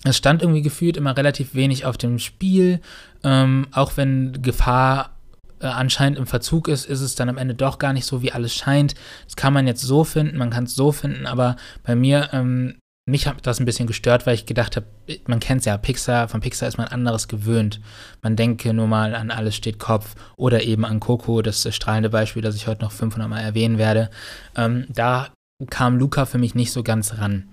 es 0.04 0.18
stand 0.18 0.42
irgendwie 0.42 0.62
gefühlt 0.62 0.98
immer 0.98 1.16
relativ 1.16 1.56
wenig 1.56 1.86
auf 1.86 1.98
dem 1.98 2.19
Spiel. 2.19 2.81
Ähm, 3.24 3.68
auch 3.72 3.95
wenn 3.95 4.42
Gefahr 4.42 5.18
äh, 5.60 5.68
anscheinend 5.68 6.18
im 6.18 6.28
Verzug 6.28 6.68
ist, 6.68 6.86
ist 6.86 7.01
es 7.01 7.16
dann 7.16 7.30
am 7.30 7.38
Ende 7.38 7.56
doch 7.56 7.80
gar 7.80 7.94
nicht 7.94 8.06
so, 8.06 8.22
wie 8.22 8.31
alles 8.31 8.54
scheint. 8.54 8.95
Das 9.25 9.36
kann 9.36 9.54
man 9.54 9.66
jetzt 9.68 9.81
so 9.81 10.04
finden, 10.04 10.38
man 10.38 10.50
kann 10.50 10.66
es 10.66 10.75
so 10.75 10.92
finden, 10.92 11.25
aber 11.25 11.56
bei 11.84 11.95
mir, 11.95 12.30
ähm, 12.34 12.75
mich 13.06 13.28
hat 13.28 13.46
das 13.46 13.60
ein 13.60 13.66
bisschen 13.66 13.88
gestört, 13.88 14.26
weil 14.26 14.36
ich 14.36 14.46
gedacht 14.46 14.78
habe, 14.78 14.86
man 15.28 15.40
kennt 15.40 15.60
es 15.60 15.66
ja, 15.66 15.78
Pixar, 15.78 16.30
von 16.30 16.40
Pixar 16.40 16.69
ist 16.69 16.78
man 16.78 16.88
anderes 16.88 17.28
gewöhnt. 17.28 17.81
Man 18.22 18.36
denke 18.36 18.74
nur 18.74 18.88
mal 18.88 19.14
an 19.14 19.30
Alles 19.30 19.56
steht 19.56 19.78
Kopf 19.78 20.16
oder 20.38 20.64
eben 20.64 20.86
an 20.86 21.00
Coco, 21.00 21.42
das 21.42 21.68
strahlende 21.76 22.10
Beispiel, 22.10 22.42
das 22.42 22.56
ich 22.56 22.68
heute 22.68 22.81
noch 22.81 22.92
500 22.92 23.30
Mal 23.30 23.42
erwähnen 23.42 23.78
werde. 23.78 24.10
Ähm, 24.56 24.86
da 24.90 25.30
kam 25.69 25.98
Luca 25.98 26.26
für 26.26 26.38
mich 26.38 26.56
nicht 26.56 26.72
so 26.72 26.81
ganz 26.81 27.18
ran. 27.18 27.50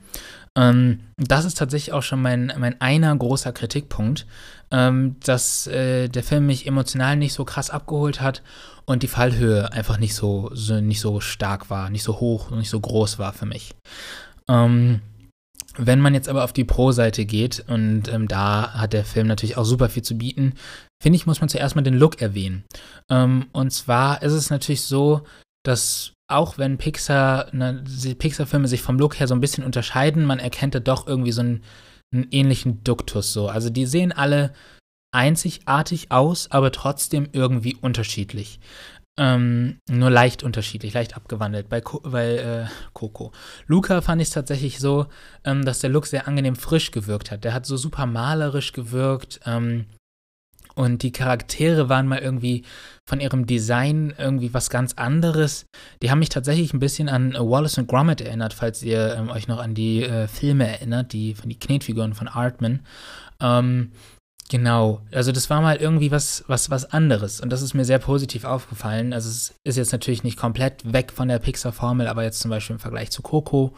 Ähm, 0.57 1.01
das 1.17 1.45
ist 1.45 1.59
tatsächlich 1.59 1.93
auch 1.93 2.03
schon 2.03 2.23
mein, 2.23 2.53
mein 2.59 2.81
einer 2.81 3.15
großer 3.15 3.53
Kritikpunkt, 3.53 4.27
ähm, 4.71 5.17
dass 5.25 5.67
äh, 5.67 6.09
der 6.09 6.23
Film 6.23 6.47
mich 6.47 6.67
emotional 6.67 7.17
nicht 7.17 7.35
so 7.35 7.45
krass 7.45 7.71
abgeholt 7.71 8.21
hat 8.21 8.43
und 8.85 9.03
die 9.03 9.09
Fallhöhe 9.09 9.73
einfach 9.73 9.99
nicht 9.99 10.15
so, 10.15 10.51
so 10.53 10.81
nicht 10.81 11.01
so 11.01 11.21
stark 11.21 11.71
war, 11.71 11.91
nicht 11.91 12.03
so 12.03 12.21
hoch 12.21 12.51
und 12.51 12.59
nicht 12.59 12.71
so 12.71 12.81
groß 12.81 13.19
war 13.19 13.33
für 13.33 13.47
mich. 13.47 13.75
Ähm, 14.49 15.01
wenn 15.77 16.01
man 16.01 16.15
jetzt 16.15 16.29
aber 16.29 16.45
auf 16.45 16.53
die 16.53 16.65
Pro-Seite 16.65 17.25
geht, 17.25 17.65
und 17.69 18.09
ähm, 18.09 18.29
da 18.29 18.73
hat 18.75 18.93
der 18.93 19.05
Film 19.05 19.27
natürlich 19.27 19.57
auch 19.57 19.65
super 19.65 19.89
viel 19.89 20.03
zu 20.03 20.17
bieten, 20.17 20.55
finde 21.03 21.17
ich, 21.17 21.27
muss 21.27 21.41
man 21.41 21.49
zuerst 21.49 21.77
mal 21.77 21.83
den 21.83 21.99
Look 21.99 22.21
erwähnen. 22.21 22.65
Ähm, 23.09 23.47
und 23.53 23.71
zwar 23.71 24.23
ist 24.23 24.33
es 24.33 24.51
natürlich 24.51 24.83
so, 24.83 25.23
dass 25.65 26.13
auch 26.29 26.59
wenn 26.59 26.79
Pixar, 26.79 27.55
ne, 27.55 27.85
Pixar-Filme 28.19 28.69
sich 28.69 28.83
vom 28.83 28.99
Look 28.99 29.19
her 29.19 29.27
so 29.27 29.35
ein 29.35 29.41
bisschen 29.41 29.65
unterscheiden, 29.65 30.25
man 30.25 30.39
erkennt 30.39 30.75
da 30.75 30.81
doch 30.81 31.07
irgendwie 31.07 31.33
so 31.33 31.41
einen, 31.41 31.63
einen 32.13 32.29
ähnlichen 32.31 32.83
Duktus 32.85 33.33
so. 33.33 33.49
Also 33.49 33.71
die 33.71 33.87
sehen 33.87 34.13
alle 34.13 34.53
einzigartig 35.13 36.13
aus, 36.13 36.51
aber 36.51 36.71
trotzdem 36.71 37.29
irgendwie 37.33 37.77
unterschiedlich. 37.77 38.61
Ähm, 39.21 39.81
nur 39.87 40.09
leicht 40.09 40.43
unterschiedlich, 40.43 40.95
leicht 40.95 41.15
abgewandelt. 41.15 41.69
Bei, 41.69 41.83
Co 41.83 42.01
bei 42.01 42.37
äh, 42.37 42.65
Coco. 42.95 43.33
Luca 43.67 44.01
fand 44.01 44.23
ich 44.23 44.29
es 44.29 44.35
tatsächlich 44.35 44.79
so, 44.79 45.09
ähm, 45.45 45.63
dass 45.63 45.81
der 45.81 45.91
Look 45.91 46.07
sehr 46.07 46.27
angenehm 46.27 46.57
frisch 46.57 46.91
gewirkt 46.91 47.31
hat. 47.31 47.45
Der 47.45 47.53
hat 47.53 47.67
so 47.67 47.77
super 47.77 48.07
malerisch 48.07 48.73
gewirkt. 48.73 49.39
Ähm, 49.45 49.85
und 50.75 51.03
die 51.03 51.13
Charaktere 51.13 51.91
waren 51.91 52.07
mal 52.07 52.21
irgendwie 52.21 52.65
von 53.07 53.21
ihrem 53.21 53.45
Design 53.45 54.15
irgendwie 54.17 54.55
was 54.55 54.71
ganz 54.71 54.95
anderes. 54.95 55.67
Die 56.03 56.11
haben 56.11 56.21
mich 56.21 56.31
tatsächlich 56.31 56.73
ein 56.73 56.81
bisschen 56.81 57.11
an 57.11 57.35
Wallace 57.35 57.77
und 57.77 57.89
Gromit 57.89 58.23
erinnert, 58.23 58.55
falls 58.55 58.83
ihr 58.83 59.17
ähm, 59.17 59.29
euch 59.29 59.49
noch 59.49 59.59
an 59.59 59.75
die 59.75 60.03
äh, 60.03 60.29
Filme 60.29 60.67
erinnert, 60.67 61.13
die 61.13 61.35
von 61.35 61.51
die 61.51 61.59
Knetfiguren 61.59 62.15
von 62.15 62.27
Artman. 62.27 62.81
Ähm, 63.39 63.93
genau, 64.51 65.01
also 65.13 65.33
das 65.33 65.49
war 65.49 65.63
mal 65.63 65.77
irgendwie 65.77 66.11
was, 66.11 66.45
was, 66.49 66.69
was 66.69 66.93
anderes 66.93 67.41
und 67.41 67.51
das 67.51 67.63
ist 67.63 67.73
mir 67.73 67.87
sehr 67.87 67.99
positiv 67.99 68.45
aufgefallen. 68.45 69.15
Also 69.15 69.31
es 69.31 69.55
ist 69.65 69.77
jetzt 69.77 69.93
natürlich 69.93 70.25
nicht 70.25 70.37
komplett 70.37 70.93
weg 70.93 71.13
von 71.13 71.29
der 71.29 71.39
Pixar-Formel, 71.39 72.07
aber 72.07 72.25
jetzt 72.25 72.41
zum 72.41 72.51
Beispiel 72.51 72.75
im 72.75 72.81
Vergleich 72.81 73.11
zu 73.11 73.23
Coco 73.23 73.75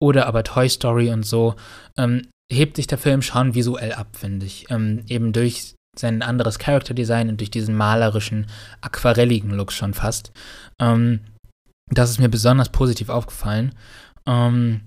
oder 0.00 0.26
aber 0.26 0.44
Toy 0.44 0.68
Story 0.68 1.10
und 1.10 1.26
so, 1.26 1.56
ähm, 1.98 2.28
hebt 2.50 2.76
sich 2.76 2.86
der 2.86 2.98
Film 2.98 3.20
schon 3.20 3.54
visuell 3.54 3.92
ab, 3.92 4.16
finde 4.16 4.46
ich. 4.46 4.70
Ähm, 4.70 5.02
eben 5.08 5.32
durch 5.32 5.74
sein 5.96 6.22
anderes 6.22 6.58
Character-Design 6.58 7.28
und 7.28 7.40
durch 7.40 7.50
diesen 7.50 7.74
malerischen, 7.74 8.46
aquarelligen 8.80 9.50
Look 9.50 9.72
schon 9.72 9.94
fast. 9.94 10.32
Ähm, 10.80 11.20
das 11.90 12.10
ist 12.10 12.18
mir 12.18 12.28
besonders 12.28 12.70
positiv 12.70 13.08
aufgefallen. 13.08 13.74
Ähm, 14.26 14.82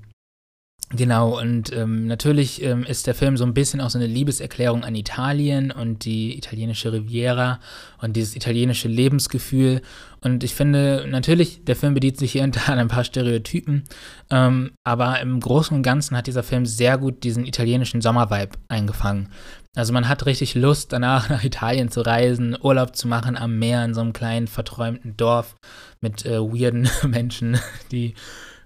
Genau, 0.89 1.38
und 1.38 1.74
ähm, 1.74 2.08
natürlich 2.08 2.62
ähm, 2.63 2.86
ist 2.86 3.08
der 3.08 3.13
Film 3.13 3.36
so 3.36 3.44
ein 3.44 3.53
bisschen 3.53 3.82
auch 3.82 3.89
so 3.89 3.98
eine 3.98 4.08
Liebeserklärung 4.08 4.86
an 4.86 4.96
Italien 4.96 5.70
und 5.70 6.06
die 6.06 6.38
italienische 6.38 6.94
Riviera 6.94 7.60
und 8.01 8.15
dieses 8.15 8.38
italienische 8.38 8.88
Lebensgefühl. 8.88 9.82
Und 10.22 10.46
ich 10.46 10.56
finde, 10.56 11.06
natürlich, 11.10 11.65
der 11.65 11.75
Film 11.75 11.94
bedient 11.94 12.17
sich 12.17 12.32
hier 12.32 12.44
und 12.44 12.56
da 12.67 12.72
an 12.72 12.79
ein 12.79 12.88
paar 12.88 13.03
Stereotypen, 13.03 13.84
ähm, 14.29 14.72
aber 14.86 15.20
im 15.20 15.41
Großen 15.41 15.75
und 15.75 15.84
Ganzen 15.84 16.15
hat 16.15 16.27
dieser 16.27 16.44
Film 16.44 16.65
sehr 16.65 16.98
gut 16.98 17.25
diesen 17.25 17.46
italienischen 17.46 18.00
Sommervibe 18.00 18.58
eingefangen. 18.70 19.27
Also 19.75 19.91
man 19.91 20.08
hat 20.08 20.25
richtig 20.25 20.56
Lust, 20.56 20.94
danach 20.94 21.27
nach 21.29 21.44
Italien 21.44 21.91
zu 21.91 22.00
reisen, 22.00 22.58
Urlaub 22.62 22.96
zu 22.96 23.10
machen 23.10 23.36
am 23.36 23.60
Meer 23.60 23.84
in 23.84 23.94
so 23.94 24.00
einem 24.00 24.13
kleinen, 24.13 24.48
verträumten 24.48 25.17
Dorf 25.17 25.58
mit 26.00 26.25
äh, 26.25 26.39
weirden 26.39 26.89
Menschen, 27.06 27.60
die 27.91 28.13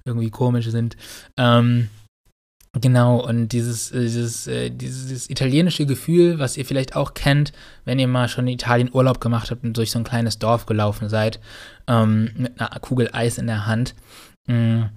irgendwie 0.06 0.30
komisch 0.30 0.68
sind. 0.68 0.98
Ähm, 1.36 1.90
Genau, 2.80 3.22
und 3.28 3.50
dieses, 3.50 3.92
äh, 3.92 4.02
dieses, 4.02 4.48
äh, 4.48 4.70
dieses 4.70 5.30
italienische 5.30 5.86
Gefühl, 5.86 6.40
was 6.40 6.56
ihr 6.56 6.66
vielleicht 6.66 6.96
auch 6.96 7.14
kennt, 7.14 7.52
wenn 7.84 8.00
ihr 8.00 8.08
mal 8.08 8.30
schon 8.30 8.48
in 8.48 8.54
Italien 8.54 8.90
Urlaub 8.94 9.20
gemacht 9.20 9.52
habt 9.52 9.66
und 9.66 9.76
durch 9.76 9.92
so 9.92 10.00
ein 10.00 10.06
kleines 10.06 10.40
Dorf 10.40 10.66
gelaufen 10.66 11.10
seid, 11.10 11.42
ähm, 11.88 12.32
mit 12.38 12.62
einer 12.62 12.80
Kugel 12.80 13.10
Eis 13.12 13.38
in 13.38 13.48
der 13.48 13.66
Hand, 13.66 13.94
mh, 14.48 14.56
mm, 14.56 14.90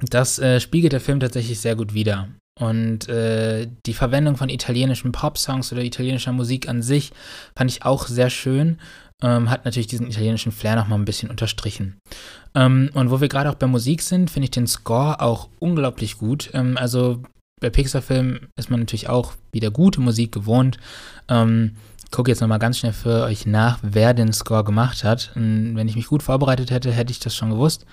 das 0.00 0.38
äh, 0.38 0.60
spiegelt 0.60 0.92
der 0.92 1.00
Film 1.00 1.20
tatsächlich 1.20 1.58
sehr 1.58 1.74
gut 1.74 1.94
wider. 1.94 2.28
Und 2.58 3.08
äh, 3.08 3.66
die 3.86 3.94
Verwendung 3.94 4.36
von 4.36 4.50
italienischen 4.50 5.12
Pop-Songs 5.12 5.72
oder 5.72 5.82
italienischer 5.82 6.32
Musik 6.32 6.68
an 6.68 6.82
sich 6.82 7.12
fand 7.54 7.70
ich 7.70 7.84
auch 7.84 8.06
sehr 8.06 8.28
schön 8.28 8.78
ähm, 9.22 9.50
hat 9.50 9.64
natürlich 9.64 9.86
diesen 9.86 10.08
italienischen 10.08 10.52
Flair 10.52 10.76
nochmal 10.76 10.98
ein 10.98 11.04
bisschen 11.04 11.30
unterstrichen. 11.30 11.98
Ähm, 12.54 12.90
und 12.94 13.10
wo 13.10 13.20
wir 13.20 13.28
gerade 13.28 13.50
auch 13.50 13.54
bei 13.54 13.66
Musik 13.66 14.02
sind, 14.02 14.30
finde 14.30 14.44
ich 14.44 14.50
den 14.50 14.66
Score 14.66 15.20
auch 15.20 15.48
unglaublich 15.58 16.18
gut. 16.18 16.50
Ähm, 16.52 16.76
also 16.76 17.22
bei 17.60 17.70
Pixar-Filmen 17.70 18.48
ist 18.56 18.70
man 18.70 18.80
natürlich 18.80 19.08
auch 19.08 19.32
wieder 19.52 19.70
gute 19.70 20.00
Musik 20.00 20.32
gewohnt. 20.32 20.78
Ähm, 21.28 21.76
gucke 22.10 22.30
jetzt 22.30 22.40
nochmal 22.40 22.58
ganz 22.58 22.78
schnell 22.78 22.92
für 22.92 23.24
euch 23.24 23.46
nach, 23.46 23.78
wer 23.82 24.14
den 24.14 24.32
Score 24.32 24.64
gemacht 24.64 25.04
hat. 25.04 25.32
Und 25.34 25.76
wenn 25.76 25.88
ich 25.88 25.96
mich 25.96 26.06
gut 26.06 26.22
vorbereitet 26.22 26.70
hätte, 26.70 26.92
hätte 26.92 27.10
ich 27.10 27.20
das 27.20 27.34
schon 27.34 27.50
gewusst. 27.50 27.86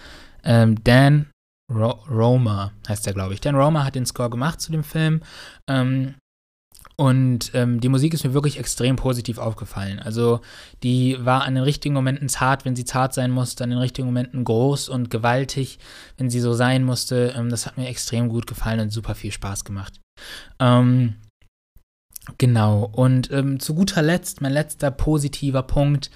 Ähm, 0.44 0.84
Dan 0.84 1.28
Ro 1.74 2.00
Roma 2.10 2.72
heißt 2.88 3.08
er, 3.08 3.14
glaube 3.14 3.34
ich. 3.34 3.42
Dan 3.42 3.56
Roma 3.56 3.86
hat 3.86 3.96
den 3.96 4.06
Score 4.06 4.30
gemacht 4.30 4.60
zu 4.62 4.72
dem 4.72 4.84
Film. 4.84 5.22
Ähm, 5.70 6.16
und 7.04 7.52
ähm, 7.54 7.82
die 7.82 7.90
Musik 7.90 8.14
ist 8.14 8.24
mir 8.24 8.34
wirklich 8.34 8.58
extrem 8.58 8.96
positiv 8.96 9.38
aufgefallen. 9.38 10.00
Also 10.00 10.40
die 10.84 11.18
war 11.20 11.44
an 11.44 11.56
den 11.56 11.66
richtigen 11.66 11.94
Momenten 11.94 12.30
zart, 12.30 12.64
wenn 12.64 12.78
sie 12.78 12.86
zart 12.86 13.14
sein 13.14 13.30
musste, 13.30 13.66
an 13.66 13.72
den 13.72 13.80
richtigen 13.80 14.08
Momenten 14.08 14.46
groß 14.46 14.88
und 14.88 15.10
gewaltig, 15.10 15.80
wenn 16.16 16.30
sie 16.30 16.40
so 16.40 16.54
sein 16.54 16.86
musste. 16.86 17.34
Ähm, 17.36 17.50
das 17.50 17.66
hat 17.66 17.78
mir 17.78 17.90
extrem 17.90 18.30
gut 18.30 18.48
gefallen 18.48 18.80
und 18.80 18.90
super 18.92 19.16
viel 19.16 19.34
Spaß 19.34 19.66
gemacht. 19.66 20.00
Ähm, 20.62 21.16
genau. 22.38 22.90
Und 22.94 23.30
ähm, 23.32 23.60
zu 23.60 23.76
guter 23.76 24.02
Letzt, 24.02 24.40
mein 24.40 24.54
letzter 24.54 24.90
positiver 24.90 25.64
Punkt 25.64 26.10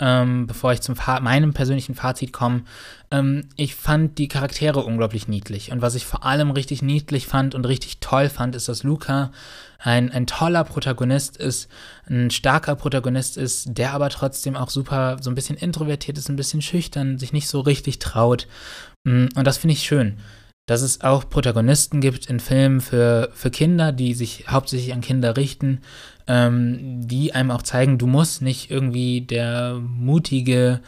ähm, 0.00 0.46
bevor 0.46 0.72
ich 0.72 0.80
zum 0.80 0.96
Fa 0.96 1.20
meinem 1.20 1.52
persönlichen 1.52 1.94
Fazit 1.94 2.32
komme. 2.32 2.64
Ähm, 3.10 3.48
ich 3.56 3.74
fand 3.74 4.18
die 4.18 4.28
Charaktere 4.28 4.80
unglaublich 4.80 5.28
niedlich. 5.28 5.70
Und 5.70 5.82
was 5.82 5.94
ich 5.94 6.04
vor 6.04 6.24
allem 6.24 6.50
richtig 6.50 6.82
niedlich 6.82 7.26
fand 7.26 7.54
und 7.54 7.64
richtig 7.66 8.00
toll 8.00 8.28
fand, 8.28 8.56
ist, 8.56 8.68
dass 8.68 8.82
Luca 8.82 9.30
ein, 9.78 10.10
ein 10.10 10.26
toller 10.26 10.64
Protagonist 10.64 11.36
ist, 11.36 11.68
ein 12.08 12.30
starker 12.30 12.74
Protagonist 12.74 13.36
ist, 13.36 13.78
der 13.78 13.92
aber 13.92 14.08
trotzdem 14.08 14.56
auch 14.56 14.70
super 14.70 15.18
so 15.20 15.30
ein 15.30 15.36
bisschen 15.36 15.56
introvertiert 15.56 16.18
ist, 16.18 16.28
ein 16.28 16.36
bisschen 16.36 16.62
schüchtern, 16.62 17.18
sich 17.18 17.32
nicht 17.32 17.48
so 17.48 17.60
richtig 17.60 18.00
traut. 18.00 18.48
Mm, 19.04 19.26
und 19.36 19.46
das 19.46 19.58
finde 19.58 19.74
ich 19.74 19.84
schön 19.84 20.16
dass 20.66 20.80
es 20.80 21.02
auch 21.02 21.28
Protagonisten 21.28 22.00
gibt 22.00 22.26
in 22.26 22.40
Filmen 22.40 22.80
für, 22.80 23.30
für 23.34 23.50
Kinder, 23.50 23.92
die 23.92 24.14
sich 24.14 24.46
hauptsächlich 24.48 24.94
an 24.94 25.02
Kinder 25.02 25.36
richten, 25.36 25.80
ähm, 26.26 27.06
die 27.06 27.34
einem 27.34 27.50
auch 27.50 27.62
zeigen, 27.62 27.98
du 27.98 28.06
musst 28.06 28.40
nicht 28.40 28.70
irgendwie 28.70 29.20
der 29.20 29.74
mutige, 29.74 30.80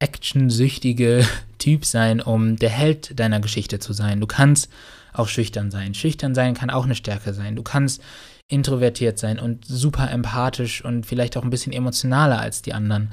actionsüchtige 0.00 1.24
Typ 1.58 1.84
sein, 1.84 2.20
um 2.20 2.56
der 2.56 2.70
Held 2.70 3.18
deiner 3.20 3.40
Geschichte 3.40 3.78
zu 3.78 3.92
sein. 3.92 4.20
Du 4.20 4.26
kannst 4.26 4.68
auch 5.12 5.28
schüchtern 5.28 5.70
sein. 5.70 5.94
Schüchtern 5.94 6.34
sein 6.34 6.54
kann 6.54 6.70
auch 6.70 6.84
eine 6.84 6.94
Stärke 6.94 7.34
sein. 7.34 7.54
Du 7.56 7.62
kannst 7.62 8.02
introvertiert 8.48 9.18
sein 9.18 9.38
und 9.38 9.64
super 9.64 10.10
empathisch 10.10 10.84
und 10.84 11.06
vielleicht 11.06 11.36
auch 11.36 11.44
ein 11.44 11.50
bisschen 11.50 11.72
emotionaler 11.72 12.40
als 12.40 12.62
die 12.62 12.72
anderen. 12.72 13.10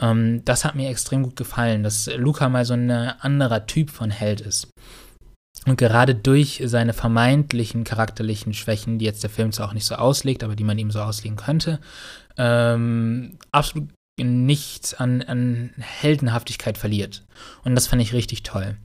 Ähm, 0.00 0.42
das 0.44 0.64
hat 0.64 0.76
mir 0.76 0.88
extrem 0.88 1.24
gut 1.24 1.36
gefallen, 1.36 1.82
dass 1.82 2.08
Luca 2.16 2.48
mal 2.48 2.64
so 2.64 2.74
ein 2.74 2.90
anderer 2.90 3.66
Typ 3.66 3.90
von 3.90 4.10
Held 4.10 4.40
ist. 4.40 4.68
Und 5.68 5.76
gerade 5.76 6.14
durch 6.14 6.62
seine 6.64 6.94
vermeintlichen 6.94 7.84
charakterlichen 7.84 8.54
Schwächen, 8.54 8.98
die 8.98 9.04
jetzt 9.04 9.22
der 9.22 9.28
Film 9.28 9.52
zwar 9.52 9.68
auch 9.68 9.74
nicht 9.74 9.84
so 9.84 9.96
auslegt, 9.96 10.42
aber 10.42 10.56
die 10.56 10.64
man 10.64 10.78
ihm 10.78 10.90
so 10.90 11.00
auslegen 11.00 11.36
könnte, 11.36 11.78
ähm, 12.38 13.36
absolut 13.52 13.90
nichts 14.18 14.94
an, 14.94 15.20
an 15.20 15.74
Heldenhaftigkeit 15.78 16.78
verliert. 16.78 17.26
Und 17.64 17.74
das 17.74 17.86
fand 17.86 18.00
ich 18.00 18.14
richtig 18.14 18.44
toll. 18.44 18.78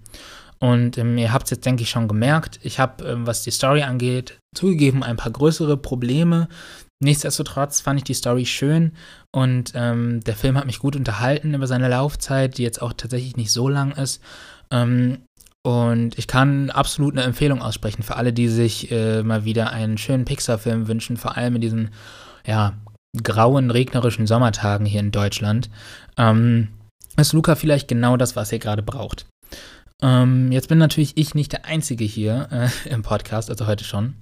Und 0.59 0.97
ähm, 0.97 1.17
ihr 1.17 1.31
habt 1.31 1.45
es 1.45 1.51
jetzt, 1.51 1.65
denke 1.65 1.83
ich, 1.83 1.89
schon 1.89 2.09
gemerkt. 2.09 2.59
Ich 2.63 2.79
habe, 2.79 3.05
ähm, 3.05 3.25
was 3.25 3.43
die 3.43 3.51
Story 3.51 3.83
angeht, 3.83 4.39
zugegeben 4.53 5.03
ein 5.03 5.15
paar 5.15 5.31
größere 5.31 5.77
Probleme. 5.77 6.49
Nichtsdestotrotz 7.01 7.79
fand 7.79 7.99
ich 7.99 8.03
die 8.03 8.13
Story 8.13 8.45
schön 8.45 8.91
und 9.31 9.71
ähm, 9.73 10.19
der 10.19 10.35
Film 10.35 10.57
hat 10.57 10.65
mich 10.65 10.79
gut 10.79 10.97
unterhalten 10.97 11.53
über 11.53 11.67
seine 11.67 11.87
Laufzeit, 11.87 12.57
die 12.57 12.63
jetzt 12.63 12.81
auch 12.81 12.91
tatsächlich 12.91 13.37
nicht 13.37 13.53
so 13.53 13.69
lang 13.69 13.93
ist. 13.93 14.21
Ähm, 14.69 15.19
und 15.65 16.17
ich 16.17 16.27
kann 16.27 16.69
absolut 16.69 17.13
eine 17.13 17.23
Empfehlung 17.23 17.61
aussprechen 17.61 18.03
für 18.03 18.17
alle, 18.17 18.33
die 18.33 18.49
sich 18.49 18.91
äh, 18.91 19.23
mal 19.23 19.45
wieder 19.45 19.71
einen 19.71 19.97
schönen 19.97 20.25
Pixar-Film 20.25 20.87
wünschen, 20.87 21.15
vor 21.15 21.37
allem 21.37 21.55
in 21.55 21.61
diesen, 21.61 21.89
ja, 22.45 22.73
grauen, 23.21 23.71
regnerischen 23.71 24.27
Sommertagen 24.27 24.85
hier 24.85 24.99
in 24.99 25.11
Deutschland. 25.11 25.69
Ähm, 26.17 26.69
ist 27.15 27.33
Luca 27.33 27.55
vielleicht 27.55 27.87
genau 27.87 28.17
das, 28.17 28.35
was 28.35 28.51
ihr 28.51 28.59
gerade 28.59 28.83
braucht. 28.83 29.25
Ähm, 30.01 30.51
jetzt 30.51 30.67
bin 30.67 30.79
natürlich 30.79 31.15
ich 31.15 31.33
nicht 31.33 31.53
der 31.53 31.65
Einzige 31.65 32.03
hier 32.03 32.49
äh, 32.51 32.89
im 32.89 33.03
Podcast, 33.03 33.49
also 33.49 33.65
heute 33.65 33.85
schon. 33.85 34.15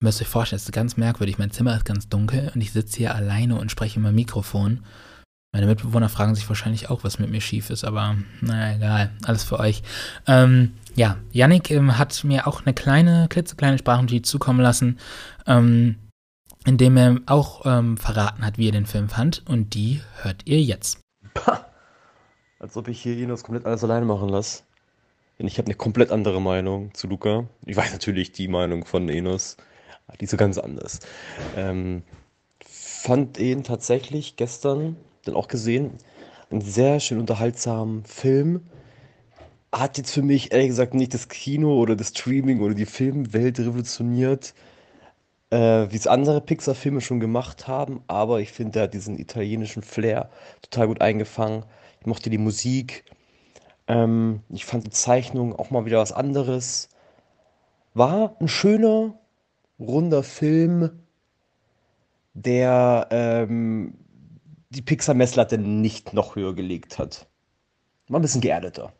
Ihr 0.00 0.08
müsst 0.08 0.20
euch 0.20 0.28
vorstellen, 0.28 0.58
es 0.58 0.64
ist 0.64 0.72
ganz 0.72 0.98
merkwürdig. 0.98 1.38
Mein 1.38 1.52
Zimmer 1.52 1.74
ist 1.74 1.86
ganz 1.86 2.08
dunkel 2.10 2.50
und 2.54 2.60
ich 2.60 2.72
sitze 2.72 2.98
hier 2.98 3.14
alleine 3.14 3.58
und 3.58 3.70
spreche 3.70 3.98
im 3.98 4.14
Mikrofon. 4.14 4.80
Meine 5.56 5.68
Mitbewohner 5.68 6.10
fragen 6.10 6.34
sich 6.34 6.46
wahrscheinlich 6.50 6.90
auch, 6.90 7.02
was 7.02 7.18
mit 7.18 7.30
mir 7.30 7.40
schief 7.40 7.70
ist, 7.70 7.82
aber 7.82 8.14
naja, 8.42 8.76
egal, 8.76 9.10
alles 9.24 9.42
für 9.42 9.58
euch. 9.58 9.82
Ähm, 10.26 10.74
ja, 10.94 11.16
Yannick 11.32 11.70
ähm, 11.70 11.96
hat 11.96 12.24
mir 12.24 12.46
auch 12.46 12.66
eine 12.66 12.74
kleine, 12.74 13.26
klitzekleine 13.30 13.78
Sprachnotiz 13.78 14.28
zukommen 14.28 14.60
lassen, 14.60 14.98
ähm, 15.46 15.96
in 16.66 16.78
er 16.78 17.20
auch 17.24 17.62
ähm, 17.64 17.96
verraten 17.96 18.44
hat, 18.44 18.58
wie 18.58 18.68
er 18.68 18.72
den 18.72 18.84
Film 18.84 19.08
fand. 19.08 19.44
Und 19.48 19.72
die 19.72 20.02
hört 20.20 20.42
ihr 20.44 20.60
jetzt. 20.60 21.00
Pah, 21.32 21.64
als 22.58 22.76
ob 22.76 22.88
ich 22.88 23.00
hier 23.00 23.16
Inos 23.16 23.42
komplett 23.42 23.64
alles 23.64 23.82
alleine 23.82 24.04
machen 24.04 24.28
lasse. 24.28 24.64
Denn 25.38 25.46
ich 25.46 25.56
habe 25.56 25.68
eine 25.68 25.74
komplett 25.74 26.10
andere 26.10 26.42
Meinung 26.42 26.92
zu 26.92 27.06
Luca. 27.06 27.48
Ich 27.64 27.78
weiß 27.78 27.92
natürlich 27.92 28.30
die 28.32 28.48
Meinung 28.48 28.84
von 28.84 29.08
Enos, 29.08 29.56
die 30.20 30.24
ist 30.26 30.32
so 30.32 30.36
ganz 30.36 30.58
anders. 30.58 31.00
Ähm, 31.56 32.02
fand 32.62 33.38
ihn 33.38 33.64
tatsächlich 33.64 34.36
gestern 34.36 34.96
dann 35.26 35.34
auch 35.34 35.48
gesehen. 35.48 35.92
Ein 36.50 36.60
sehr 36.60 37.00
schön 37.00 37.18
unterhaltsamen 37.18 38.04
Film. 38.04 38.62
Hat 39.72 39.98
jetzt 39.98 40.12
für 40.12 40.22
mich 40.22 40.52
ehrlich 40.52 40.68
gesagt 40.68 40.94
nicht 40.94 41.12
das 41.12 41.28
Kino 41.28 41.78
oder 41.78 41.96
das 41.96 42.08
Streaming 42.08 42.60
oder 42.60 42.74
die 42.74 42.86
Filmwelt 42.86 43.58
revolutioniert, 43.58 44.54
äh, 45.50 45.86
wie 45.90 45.96
es 45.96 46.06
andere 46.06 46.40
Pixar-Filme 46.40 47.00
schon 47.00 47.20
gemacht 47.20 47.68
haben, 47.68 48.02
aber 48.06 48.40
ich 48.40 48.52
finde, 48.52 48.80
er 48.80 48.82
hat 48.84 48.94
diesen 48.94 49.18
italienischen 49.18 49.82
Flair 49.82 50.30
total 50.62 50.88
gut 50.88 51.00
eingefangen. 51.00 51.64
Ich 52.00 52.06
mochte 52.06 52.30
die 52.30 52.38
Musik. 52.38 53.04
Ähm, 53.88 54.40
ich 54.48 54.64
fand 54.64 54.86
die 54.86 54.90
Zeichnung 54.90 55.54
auch 55.54 55.70
mal 55.70 55.84
wieder 55.84 55.98
was 55.98 56.12
anderes. 56.12 56.88
War 57.94 58.36
ein 58.40 58.48
schöner, 58.48 59.18
runder 59.78 60.22
Film, 60.22 60.90
der 62.34 63.08
ähm, 63.10 63.94
die 64.76 64.82
Pixar-Messlatte 64.82 65.58
nicht 65.58 66.12
noch 66.12 66.36
höher 66.36 66.54
gelegt 66.54 66.98
hat. 66.98 67.26
War 68.08 68.20
ein 68.20 68.22
bisschen 68.22 68.40
geerdeter. 68.40 68.92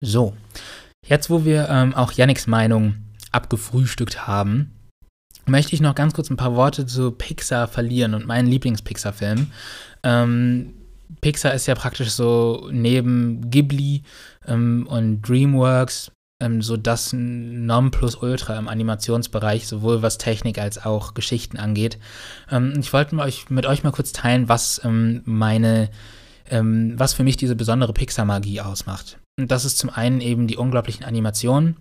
So, 0.00 0.34
jetzt 1.04 1.30
wo 1.30 1.44
wir 1.44 1.68
ähm, 1.68 1.94
auch 1.94 2.12
Yannicks 2.12 2.46
Meinung 2.46 2.96
abgefrühstückt 3.30 4.26
haben, 4.26 4.72
möchte 5.46 5.74
ich 5.74 5.80
noch 5.80 5.94
ganz 5.94 6.14
kurz 6.14 6.30
ein 6.30 6.36
paar 6.36 6.56
Worte 6.56 6.86
zu 6.86 7.12
Pixar 7.12 7.68
verlieren 7.68 8.14
und 8.14 8.26
meinen 8.26 8.48
Lieblings-Pixar-Film. 8.48 9.52
Ähm, 10.02 10.74
Pixar 11.20 11.54
ist 11.54 11.66
ja 11.66 11.74
praktisch 11.74 12.10
so 12.10 12.68
neben 12.72 13.50
Ghibli 13.50 14.02
ähm, 14.46 14.86
und 14.88 15.22
DreamWorks 15.22 16.10
ähm, 16.40 16.62
so 16.62 16.76
das 16.76 17.12
Nonplusultra 17.12 18.58
im 18.58 18.68
Animationsbereich, 18.68 19.66
sowohl 19.66 20.02
was 20.02 20.18
Technik 20.18 20.58
als 20.58 20.84
auch 20.84 21.14
Geschichten 21.14 21.56
angeht. 21.56 21.98
Ähm, 22.50 22.74
ich 22.78 22.92
wollte 22.92 23.16
euch, 23.18 23.50
mit 23.50 23.66
euch 23.66 23.84
mal 23.84 23.92
kurz 23.92 24.12
teilen, 24.12 24.48
was 24.48 24.80
ähm, 24.84 25.22
meine, 25.24 25.90
ähm, 26.50 26.94
was 26.98 27.14
für 27.14 27.24
mich 27.24 27.36
diese 27.36 27.56
besondere 27.56 27.92
Pixar-Magie 27.92 28.60
ausmacht. 28.60 29.18
Und 29.38 29.50
das 29.50 29.64
ist 29.64 29.78
zum 29.78 29.90
einen 29.90 30.20
eben 30.20 30.46
die 30.46 30.56
unglaublichen 30.56 31.04
Animationen. 31.04 31.76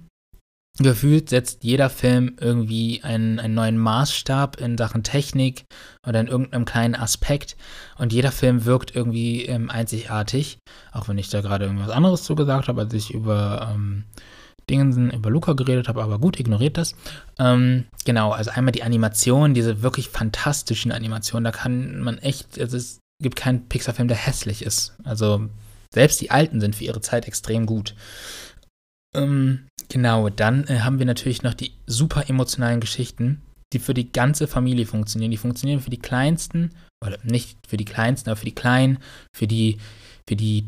Gefühlt 0.77 1.29
setzt 1.29 1.63
jeder 1.63 1.89
Film 1.89 2.35
irgendwie 2.37 3.01
einen, 3.01 3.39
einen 3.39 3.53
neuen 3.53 3.77
Maßstab 3.77 4.59
in 4.59 4.77
Sachen 4.77 5.03
Technik 5.03 5.63
oder 6.05 6.19
in 6.19 6.27
irgendeinem 6.27 6.65
kleinen 6.65 6.95
Aspekt 6.95 7.55
und 7.97 8.11
jeder 8.11 8.33
Film 8.33 8.65
wirkt 8.65 8.93
irgendwie 8.93 9.45
ähm, 9.45 9.69
einzigartig, 9.69 10.57
auch 10.91 11.07
wenn 11.07 11.17
ich 11.17 11.29
da 11.29 11.39
gerade 11.39 11.63
irgendwas 11.63 11.91
anderes 11.91 12.23
zu 12.23 12.35
gesagt 12.35 12.67
habe, 12.67 12.81
als 12.81 12.93
ich 12.93 13.13
über 13.13 13.73
ähm, 14.69 14.91
Dingen 14.93 15.11
über 15.11 15.29
Luca 15.29 15.53
geredet 15.53 15.87
habe, 15.87 16.03
aber 16.03 16.19
gut, 16.19 16.39
ignoriert 16.39 16.77
das. 16.77 16.95
Ähm, 17.39 17.85
genau, 18.03 18.31
also 18.31 18.51
einmal 18.51 18.71
die 18.71 18.83
Animation, 18.83 19.53
diese 19.53 19.81
wirklich 19.81 20.09
fantastischen 20.09 20.91
Animationen, 20.91 21.43
da 21.43 21.51
kann 21.51 22.01
man 22.01 22.17
echt, 22.17 22.59
also 22.59 22.77
es 22.77 22.99
gibt 23.21 23.35
keinen 23.35 23.67
Pixar-Film, 23.67 24.07
der 24.07 24.17
hässlich 24.17 24.63
ist. 24.63 24.95
Also 25.03 25.49
selbst 25.93 26.19
die 26.21 26.31
alten 26.31 26.59
sind 26.59 26.75
für 26.75 26.83
ihre 26.83 27.01
Zeit 27.01 27.27
extrem 27.27 27.65
gut. 27.65 27.95
Ähm, 29.15 29.67
genau, 29.89 30.29
dann 30.29 30.67
äh, 30.67 30.79
haben 30.79 30.99
wir 30.99 31.05
natürlich 31.05 31.43
noch 31.43 31.53
die 31.53 31.71
super 31.87 32.29
emotionalen 32.29 32.81
Geschichten, 32.81 33.41
die 33.71 33.79
für 33.79 33.93
die 33.93 34.11
ganze 34.11 34.47
Familie 34.47 34.85
funktionieren. 34.85 35.31
Die 35.31 35.37
funktionieren 35.37 35.79
für 35.79 35.89
die 35.89 35.99
Kleinsten, 35.99 36.71
oder 37.05 37.17
nicht 37.23 37.57
für 37.67 37.77
die 37.77 37.85
Kleinsten, 37.85 38.29
aber 38.29 38.37
für 38.37 38.45
die 38.45 38.55
Kleinen, 38.55 38.99
für 39.33 39.47
die, 39.47 39.77
für 40.27 40.35
die 40.35 40.65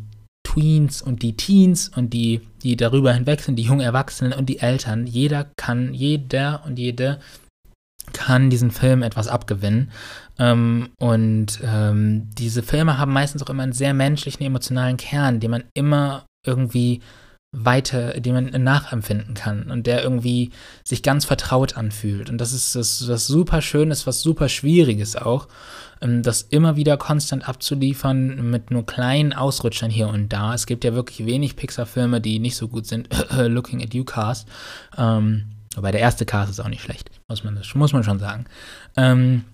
Tweens 0.58 1.04
und 1.04 1.22
die 1.22 1.38
Teens 1.38 1.92
und 1.96 2.14
die, 2.14 2.42
die 2.64 2.76
darüber 2.76 3.14
hinweg 3.14 3.42
sind, 3.42 3.58
die 3.58 3.64
jungen 3.64 3.82
Erwachsenen 3.82 4.34
und 4.34 4.48
die 4.48 4.60
Eltern. 4.60 5.06
Jeder 5.06 5.46
kann, 5.56 5.94
jeder 5.94 6.64
und 6.66 6.80
jede 6.80 7.20
kann 8.14 8.50
diesen 8.50 8.72
Film 8.72 9.04
etwas 9.04 9.28
abgewinnen. 9.28 9.92
Ähm, 10.40 10.90
und 11.00 11.60
ähm, 11.64 12.30
diese 12.34 12.64
Filme 12.64 12.98
haben 12.98 13.14
meistens 13.14 13.44
auch 13.44 13.50
immer 13.50 13.64
einen 13.64 13.74
sehr 13.74 13.94
menschlichen, 13.94 14.46
emotionalen 14.46 14.98
Kern, 14.98 15.40
den 15.40 15.52
man 15.52 15.66
immer 15.76 16.26
irgendwie 16.46 17.02
weiter, 17.66 18.20
den 18.20 18.34
man 18.34 18.64
nachempfinden 18.64 19.34
kann 19.34 19.72
und 19.72 19.88
der 19.88 20.04
irgendwie 20.04 20.52
sich 20.84 21.02
ganz 21.02 21.26
vertraut 21.26 21.76
anfühlt. 21.76 22.30
Und 22.30 22.38
das 22.38 22.54
ist 22.54 22.76
das, 22.76 23.08
was 23.08 23.28
super 23.28 23.62
Schönes, 23.62 24.06
was 24.06 24.22
super 24.22 24.50
Schwieriges 24.50 25.16
auch, 25.16 25.48
ähm, 26.02 26.24
das 26.24 26.44
immer 26.44 26.76
wieder 26.76 26.98
konstant 26.98 27.48
abzuliefern 27.48 28.50
mit 28.50 28.70
nur 28.72 28.86
kleinen 28.86 29.34
Ausrutschern 29.34 29.90
hier 29.90 30.08
und 30.08 30.32
da. 30.32 30.54
Es 30.54 30.66
gibt 30.66 30.84
ja 30.84 30.94
wirklich 30.94 31.26
wenig 31.26 31.56
Pixar-Filme, 31.56 32.22
die 32.22 32.40
nicht 32.40 32.56
so 32.56 32.68
gut 32.68 32.86
sind. 32.86 33.10
Looking 33.38 33.82
at 33.82 33.94
You 33.94 34.04
Cast. 34.04 34.48
Ähm, 34.98 35.46
wobei 35.76 35.92
der 35.92 36.02
erste 36.02 36.26
Cast 36.26 36.52
ist 36.52 36.60
auch 36.60 36.70
nicht 36.70 36.84
schlecht, 36.84 37.10
muss 37.28 37.44
man, 37.44 37.56
das, 37.56 37.74
muss 37.74 37.94
man 37.94 38.04
schon 38.04 38.20
sagen. 38.20 38.46
Ähm, 38.96 39.46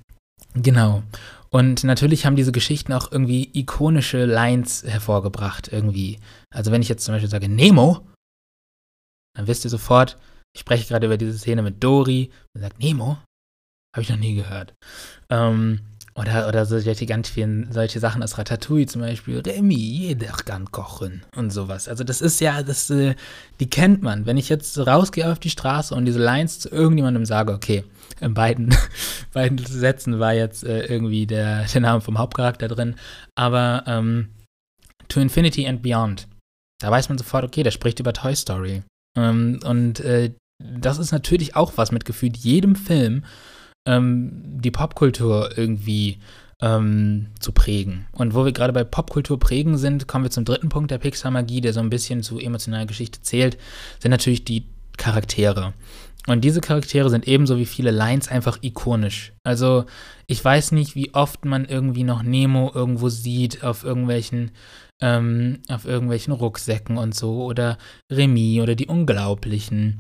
genau. 0.54 1.04
Und 1.54 1.84
natürlich 1.84 2.26
haben 2.26 2.36
diese 2.36 2.52
Geschichten 2.52 2.94
auch 2.94 3.12
irgendwie 3.12 3.48
ikonische 3.54 4.26
Lines 4.26 4.84
hervorgebracht, 4.84 5.72
irgendwie. 5.72 6.20
Also 6.52 6.72
wenn 6.72 6.82
ich 6.82 6.90
jetzt 6.90 7.06
zum 7.06 7.14
Beispiel 7.14 7.30
sage 7.30 7.48
Nemo, 7.48 8.08
dann 9.36 9.46
wisst 9.46 9.64
ihr 9.64 9.70
sofort, 9.70 10.18
ich 10.56 10.62
spreche 10.62 10.88
gerade 10.88 11.06
über 11.06 11.18
diese 11.18 11.38
Szene 11.38 11.62
mit 11.62 11.84
Dory 11.84 12.32
und 12.56 12.62
sagt 12.62 12.80
Nemo, 12.80 13.20
habe 13.96 14.02
ich 14.02 14.10
noch 14.10 14.18
nie 14.18 14.34
gehört. 14.34 14.74
Ähm, 15.30 15.82
oder, 16.16 16.48
oder 16.48 16.66
solche 16.66 17.06
ganz 17.06 17.30
vielen, 17.30 17.72
solche 17.72 18.00
Sachen 18.00 18.22
aus 18.24 18.38
Ratatouille 18.38 18.88
zum 18.88 19.02
Beispiel. 19.02 19.40
Remy, 19.40 19.76
jeder 19.76 20.32
kann 20.32 20.72
kochen 20.72 21.24
und 21.36 21.52
sowas. 21.52 21.88
Also 21.88 22.04
das 22.04 22.22
ist 22.22 22.40
ja, 22.40 22.62
das, 22.64 22.90
äh, 22.90 23.16
die 23.60 23.70
kennt 23.70 24.02
man. 24.02 24.26
Wenn 24.26 24.38
ich 24.38 24.50
jetzt 24.50 24.78
rausgehe 24.78 25.32
auf 25.32 25.40
die 25.40 25.50
Straße 25.50 25.94
und 25.94 26.06
diese 26.06 26.20
Lines 26.20 26.60
zu 26.60 26.70
irgendjemandem 26.70 27.26
sage, 27.26 27.54
okay, 27.54 27.84
in 28.22 28.34
beiden, 28.34 28.76
beiden 29.34 29.58
Sätzen 29.58 30.20
war 30.20 30.34
jetzt 30.34 30.64
äh, 30.64 30.86
irgendwie 30.86 31.26
der, 31.26 31.66
der 31.66 31.82
Name 31.82 32.02
vom 32.02 32.18
Hauptcharakter 32.18 32.68
drin, 32.68 32.96
aber 33.36 33.84
ähm, 33.88 34.30
To 35.10 35.20
Infinity 35.20 35.68
and 35.68 35.82
Beyond, 35.82 36.28
da 36.80 36.90
weiß 36.90 37.10
man 37.10 37.18
sofort, 37.18 37.44
okay, 37.44 37.64
der 37.64 37.72
spricht 37.72 38.00
über 38.00 38.14
Toy 38.14 38.36
Story. 38.36 38.84
Ähm, 39.18 39.60
und 39.64 40.00
äh, 40.00 40.34
das 40.60 40.98
ist 40.98 41.12
natürlich 41.12 41.56
auch 41.56 41.74
was 41.76 41.92
mit 41.92 42.06
gefühlt 42.06 42.38
jedem 42.38 42.76
Film, 42.76 43.26
ähm, 43.88 44.60
die 44.62 44.72
Popkultur 44.72 45.58
irgendwie 45.58 46.20
ähm, 46.62 47.28
zu 47.40 47.52
prägen. 47.52 48.08
Und 48.14 48.34
wo 48.34 48.46
wir 48.46 48.54
gerade 48.54 48.74
bei 48.74 48.84
Popkultur 48.84 49.40
prägen 49.40 49.78
sind, 49.78 50.08
kommen 50.08 50.26
wir 50.26 50.32
zum 50.32 50.46
dritten 50.46 50.70
Punkt 50.70 50.92
der 50.92 50.98
Pixar-Magie, 50.98 51.62
der 51.62 51.74
so 51.74 51.82
ein 51.82 51.90
bisschen 51.90 52.24
zu 52.24 52.40
emotionaler 52.40 52.86
Geschichte 52.86 53.22
zählt, 53.22 53.58
sind 54.00 54.12
natürlich 54.12 54.46
die 54.46 54.66
Charaktere. 54.98 55.74
Und 56.28 56.42
diese 56.42 56.62
Charaktere 56.62 57.10
sind 57.10 57.28
ebenso 57.28 57.58
wie 57.58 57.66
viele 57.66 57.92
Lines 57.92 58.30
einfach 58.30 58.60
ikonisch. 58.62 59.34
Also 59.44 59.86
ich 60.26 60.44
weiß 60.44 60.72
nicht, 60.72 60.96
wie 60.96 61.14
oft 61.14 61.44
man 61.44 61.66
irgendwie 61.66 62.04
noch 62.04 62.24
Nemo 62.24 62.72
irgendwo 62.74 63.10
sieht 63.10 63.64
auf 63.64 63.84
irgendwelchen, 63.84 64.52
ähm, 65.02 65.60
auf 65.68 65.86
irgendwelchen 65.86 66.32
Rucksäcken 66.34 66.98
und 66.98 67.14
so 67.14 67.44
oder 67.44 67.78
Remy 68.12 68.62
oder 68.62 68.76
die 68.76 68.88
Unglaublichen 68.88 70.00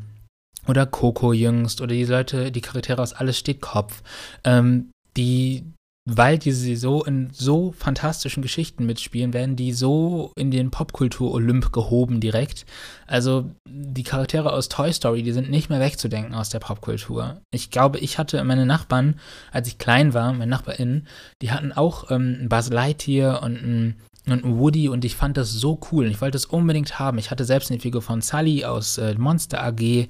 oder 0.68 0.86
Coco 0.86 1.34
jüngst 1.34 1.82
oder 1.82 1.94
die 1.94 2.06
Leute, 2.06 2.52
die 2.52 2.62
Charaktere 2.62 3.02
aus 3.02 3.14
Alles 3.14 3.38
steht 3.38 3.60
Kopf, 3.60 4.02
ähm, 4.46 4.92
die, 5.18 5.74
weil 6.06 6.38
die 6.38 6.52
sie 6.52 6.76
so 6.76 7.04
in 7.04 7.30
so 7.32 7.72
fantastischen 7.72 8.44
Geschichten 8.44 8.86
mitspielen, 8.86 9.34
werden 9.34 9.56
die 9.56 9.72
so 9.72 10.34
in 10.36 10.52
den 10.52 10.70
Popkultur-Olymp 10.70 11.72
gehoben 11.72 12.20
direkt. 12.20 12.66
Also 13.08 13.52
die 13.66 14.04
Charaktere 14.04 14.52
aus 14.52 14.68
Toy 14.68 14.92
Story, 14.92 15.24
die 15.24 15.32
sind 15.32 15.50
nicht 15.50 15.70
mehr 15.70 15.80
wegzudenken 15.80 16.36
aus 16.36 16.50
der 16.50 16.60
Popkultur. 16.60 17.42
Ich 17.52 17.72
glaube, 17.72 18.00
ich 18.00 18.18
hatte 18.18 18.44
meine 18.44 18.66
Nachbarn, 18.66 19.20
als 19.52 19.68
ich 19.68 19.78
klein 19.78 20.14
war, 20.14 20.34
meine 20.34 20.48
NachbarInnen, 20.48 21.08
die 21.42 21.52
hatten 21.52 21.72
auch 21.72 22.12
ähm, 22.12 22.38
ein 22.42 22.50
Buzz 22.50 22.70
Lightyear 22.70 23.42
und 23.42 23.56
ein 23.64 23.96
und 24.26 24.58
Woody 24.58 24.88
und 24.88 25.04
ich 25.04 25.18
fand 25.18 25.36
das 25.36 25.52
so 25.52 25.80
cool. 25.92 26.08
Ich 26.08 26.22
wollte 26.22 26.38
es 26.38 26.46
unbedingt 26.46 26.98
haben. 26.98 27.18
Ich 27.18 27.30
hatte 27.30 27.44
selbst 27.44 27.72
eine 27.72 27.82
Figur 27.82 28.02
von 28.02 28.22
Sully 28.22 28.64
aus 28.64 28.98
äh, 28.98 29.16
Monster 29.16 29.62
AG. 29.62 30.08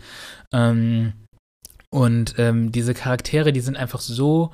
Ähm, 0.51 1.13
und 1.89 2.36
ähm, 2.38 2.71
diese 2.71 2.93
Charaktere, 2.93 3.53
die 3.53 3.60
sind 3.60 3.75
einfach 3.75 4.01
so 4.01 4.51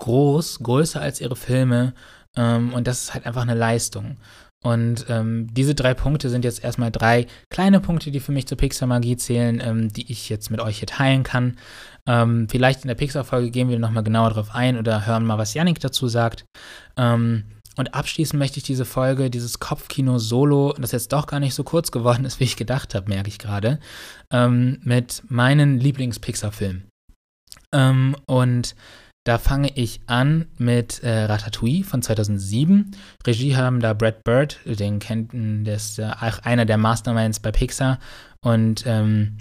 groß, 0.00 0.58
größer 0.60 1.00
als 1.00 1.20
ihre 1.20 1.36
Filme. 1.36 1.94
Ähm, 2.36 2.72
und 2.72 2.86
das 2.86 3.02
ist 3.02 3.14
halt 3.14 3.26
einfach 3.26 3.42
eine 3.42 3.54
Leistung. 3.54 4.16
Und 4.62 5.06
ähm, 5.08 5.46
diese 5.52 5.74
drei 5.74 5.94
Punkte 5.94 6.28
sind 6.28 6.44
jetzt 6.44 6.62
erstmal 6.62 6.90
drei 6.90 7.26
kleine 7.48 7.80
Punkte, 7.80 8.10
die 8.10 8.20
für 8.20 8.32
mich 8.32 8.46
zur 8.46 8.58
Pixar-Magie 8.58 9.16
zählen, 9.16 9.60
ähm, 9.64 9.88
die 9.88 10.12
ich 10.12 10.28
jetzt 10.28 10.50
mit 10.50 10.60
euch 10.60 10.78
hier 10.78 10.88
teilen 10.88 11.22
kann. 11.22 11.56
Ähm, 12.06 12.46
vielleicht 12.50 12.82
in 12.82 12.88
der 12.88 12.94
Pixar-Folge 12.94 13.50
gehen 13.50 13.70
wir 13.70 13.78
nochmal 13.78 14.04
genauer 14.04 14.30
drauf 14.30 14.54
ein 14.54 14.76
oder 14.76 15.06
hören 15.06 15.24
mal, 15.24 15.38
was 15.38 15.54
Yannick 15.54 15.80
dazu 15.80 16.08
sagt. 16.08 16.44
Ähm, 16.98 17.44
und 17.76 17.94
abschließend 17.94 18.38
möchte 18.38 18.58
ich 18.58 18.64
diese 18.64 18.84
Folge, 18.84 19.30
dieses 19.30 19.60
Kopfkino-Solo, 19.60 20.74
das 20.78 20.92
jetzt 20.92 21.12
doch 21.14 21.26
gar 21.26 21.40
nicht 21.40 21.54
so 21.54 21.64
kurz 21.64 21.90
geworden 21.90 22.26
ist, 22.26 22.38
wie 22.38 22.44
ich 22.44 22.56
gedacht 22.56 22.94
habe, 22.94 23.08
merke 23.08 23.28
ich 23.28 23.38
gerade, 23.38 23.80
ähm, 24.30 24.78
mit 24.82 25.22
meinen 25.28 25.80
Lieblings-Pixar-Filmen. 25.80 26.88
Ähm, 27.72 28.14
und 28.26 28.74
da 29.24 29.38
fange 29.38 29.70
ich 29.74 30.00
an 30.06 30.46
mit 30.56 31.02
äh, 31.02 31.24
Ratatouille 31.24 31.84
von 31.84 32.02
2007. 32.02 32.92
Regie 33.26 33.56
haben 33.56 33.80
da 33.80 33.92
Brad 33.92 34.24
Bird, 34.24 34.58
den 34.64 34.98
kennt, 34.98 35.34
ist 35.68 35.98
äh, 35.98 36.10
einer 36.42 36.64
der 36.64 36.78
Masterminds 36.78 37.40
bei 37.40 37.52
Pixar. 37.52 37.98
Und 38.42 38.84
ähm, 38.86 39.36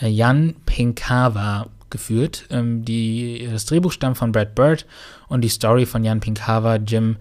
Jan 0.00 0.54
Pinkava 0.66 1.68
geführt. 1.90 2.46
Ähm, 2.50 2.84
die, 2.84 3.46
das 3.50 3.66
Drehbuch 3.66 3.92
stammt 3.92 4.18
von 4.18 4.32
Brad 4.32 4.54
Bird 4.56 4.86
und 5.28 5.42
die 5.42 5.48
Story 5.48 5.86
von 5.86 6.02
Jan 6.02 6.20
Pinkava, 6.20 6.76
Jim 6.76 7.16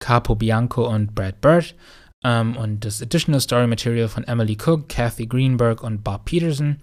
Capo 0.00 0.34
Bianco 0.34 0.86
und 0.86 1.14
Brad 1.14 1.40
Bird. 1.40 1.74
Ähm, 2.22 2.56
und 2.56 2.84
das 2.84 3.00
Additional 3.00 3.40
Story 3.40 3.66
Material 3.66 4.08
von 4.08 4.24
Emily 4.24 4.58
Cook, 4.62 4.88
Kathy 4.90 5.26
Greenberg 5.26 5.82
und 5.82 6.02
Bob 6.04 6.26
Peterson. 6.26 6.82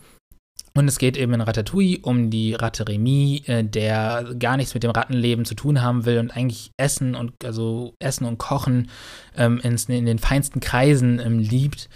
Und 0.75 0.87
es 0.87 0.97
geht 0.97 1.17
eben 1.17 1.33
in 1.33 1.41
Ratatouille 1.41 1.99
um 2.01 2.31
die 2.31 2.55
Ratte 2.55 2.87
Remy, 2.87 3.43
äh, 3.45 3.63
der 3.63 4.33
gar 4.39 4.57
nichts 4.57 4.73
mit 4.73 4.83
dem 4.83 4.89
Rattenleben 4.89 5.45
zu 5.45 5.53
tun 5.53 5.81
haben 5.81 6.05
will 6.05 6.17
und 6.17 6.35
eigentlich 6.35 6.71
Essen 6.77 7.13
und 7.13 7.45
also 7.45 7.93
Essen 7.99 8.25
und 8.25 8.39
Kochen 8.39 8.89
ähm, 9.37 9.59
ins, 9.59 9.85
in 9.85 10.05
den 10.05 10.17
feinsten 10.17 10.61
Kreisen 10.61 11.19
ähm, 11.19 11.37
liebt 11.37 11.89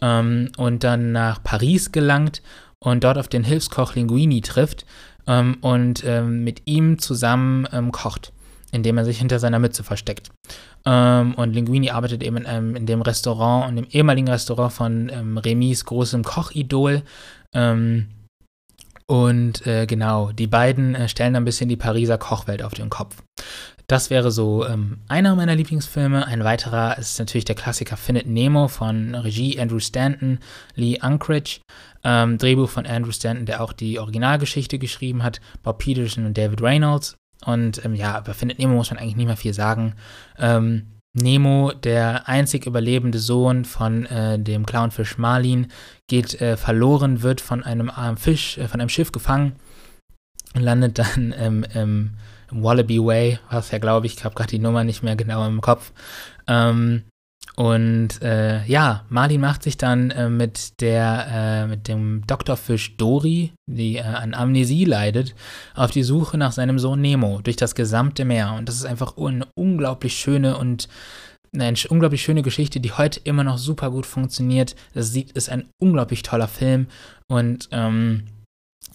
ähm, 0.00 0.50
und 0.56 0.82
dann 0.82 1.12
nach 1.12 1.42
Paris 1.42 1.92
gelangt 1.92 2.42
und 2.78 3.04
dort 3.04 3.18
auf 3.18 3.28
den 3.28 3.44
Hilfskoch 3.44 3.94
Linguini 3.94 4.40
trifft 4.40 4.86
ähm, 5.26 5.58
und 5.60 6.02
ähm, 6.06 6.42
mit 6.42 6.62
ihm 6.64 6.98
zusammen 6.98 7.68
ähm, 7.72 7.92
kocht 7.92 8.32
indem 8.74 8.96
er 8.96 9.04
sich 9.04 9.18
hinter 9.18 9.38
seiner 9.38 9.58
Mütze 9.58 9.84
versteckt. 9.84 10.30
Und 10.86 11.52
Linguini 11.52 11.90
arbeitet 11.90 12.22
eben 12.22 12.38
in, 12.38 12.44
ähm, 12.48 12.74
in, 12.74 12.86
dem 12.86 13.02
Restaurant, 13.02 13.68
in 13.68 13.76
dem 13.76 13.86
ehemaligen 13.90 14.28
Restaurant 14.28 14.72
von 14.72 15.10
ähm, 15.10 15.36
Remis 15.36 15.84
großem 15.84 16.24
Kochidol. 16.24 17.02
Ähm, 17.52 18.08
und 19.06 19.66
äh, 19.66 19.86
genau, 19.86 20.32
die 20.32 20.46
beiden 20.46 20.94
äh, 20.94 21.08
stellen 21.08 21.36
ein 21.36 21.44
bisschen 21.44 21.68
die 21.68 21.76
Pariser 21.76 22.18
Kochwelt 22.18 22.62
auf 22.62 22.74
den 22.74 22.90
Kopf. 22.90 23.22
das 23.86 24.10
wäre 24.10 24.30
so 24.30 24.66
ähm, 24.66 24.98
einer 25.08 25.34
meiner 25.36 25.54
Lieblingsfilme. 25.54 26.26
Ein 26.26 26.44
weiterer 26.44 26.96
ist 26.98 27.18
natürlich 27.18 27.44
der 27.44 27.56
Klassiker 27.56 27.96
Findet 27.96 28.26
Nemo 28.26 28.68
von 28.68 29.14
Regie 29.14 29.60
Andrew 29.60 29.80
Stanton, 29.80 30.38
Lee 30.74 30.98
Unkrich, 31.02 31.60
ähm, 32.04 32.38
Drehbuch 32.38 32.70
von 32.70 32.86
Andrew 32.86 33.12
Stanton, 33.12 33.46
der 33.46 33.62
auch 33.62 33.72
die 33.72 33.98
Originalgeschichte 33.98 34.78
geschrieben 34.78 35.22
hat, 35.22 35.40
Bob 35.62 35.78
Peterson 35.78 36.24
und 36.26 36.38
David 36.38 36.62
Reynolds. 36.62 37.16
Und 37.44 37.84
ähm, 37.84 37.94
ja, 37.94 38.18
über 38.18 38.34
Findet 38.34 38.58
Nemo 38.58 38.74
muss 38.74 38.90
man 38.90 38.98
eigentlich 38.98 39.16
nicht 39.16 39.26
mehr 39.26 39.36
viel 39.36 39.54
sagen. 39.54 39.94
Ähm, 40.38 40.86
Nemo, 41.14 41.72
der 41.72 42.28
einzig 42.28 42.66
überlebende 42.66 43.18
Sohn 43.18 43.64
von 43.64 44.06
äh, 44.06 44.38
dem 44.38 44.64
Clownfisch 44.64 45.18
Marlin, 45.18 45.70
geht 46.08 46.40
äh, 46.40 46.56
verloren, 46.56 47.22
wird 47.22 47.40
von 47.40 47.62
einem 47.62 47.90
armen 47.90 48.16
Fisch, 48.16 48.56
äh, 48.58 48.66
von 48.66 48.80
einem 48.80 48.88
Schiff 48.88 49.12
gefangen 49.12 49.56
und 50.54 50.62
landet 50.62 50.98
dann 50.98 51.34
ähm, 51.36 51.64
im, 51.74 52.10
im 52.50 52.62
Wallaby 52.62 52.98
Way, 52.98 53.38
was 53.50 53.70
ja, 53.70 53.78
glaube 53.78 54.06
ich, 54.06 54.16
ich 54.16 54.24
habe 54.24 54.34
gerade 54.34 54.50
die 54.50 54.58
Nummer 54.58 54.84
nicht 54.84 55.02
mehr 55.02 55.16
genau 55.16 55.46
im 55.46 55.60
Kopf. 55.60 55.92
Ähm, 56.46 57.04
und 57.56 58.22
äh, 58.22 58.64
ja, 58.64 59.04
Marlin 59.10 59.40
macht 59.40 59.62
sich 59.62 59.76
dann 59.76 60.10
äh, 60.10 60.30
mit 60.30 60.80
der, 60.80 61.26
äh, 61.30 61.66
mit 61.66 61.86
dem 61.86 62.26
Doktorfisch 62.26 62.96
Dori, 62.96 63.52
die 63.66 63.96
äh, 63.96 64.02
an 64.02 64.32
Amnesie 64.32 64.86
leidet, 64.86 65.34
auf 65.74 65.90
die 65.90 66.02
Suche 66.02 66.38
nach 66.38 66.52
seinem 66.52 66.78
Sohn 66.78 67.02
Nemo 67.02 67.40
durch 67.42 67.56
das 67.56 67.74
gesamte 67.74 68.24
Meer. 68.24 68.54
Und 68.54 68.68
das 68.68 68.76
ist 68.76 68.86
einfach 68.86 69.18
eine 69.18 69.46
unglaublich 69.54 70.14
schöne 70.14 70.56
und 70.56 70.88
eine 71.54 71.74
unglaublich 71.90 72.22
schöne 72.22 72.40
Geschichte, 72.40 72.80
die 72.80 72.92
heute 72.92 73.20
immer 73.24 73.44
noch 73.44 73.58
super 73.58 73.90
gut 73.90 74.06
funktioniert. 74.06 74.74
Das 74.94 75.14
ist 75.14 75.50
ein 75.50 75.68
unglaublich 75.78 76.22
toller 76.22 76.48
Film. 76.48 76.86
Und 77.28 77.68
ähm, 77.70 78.28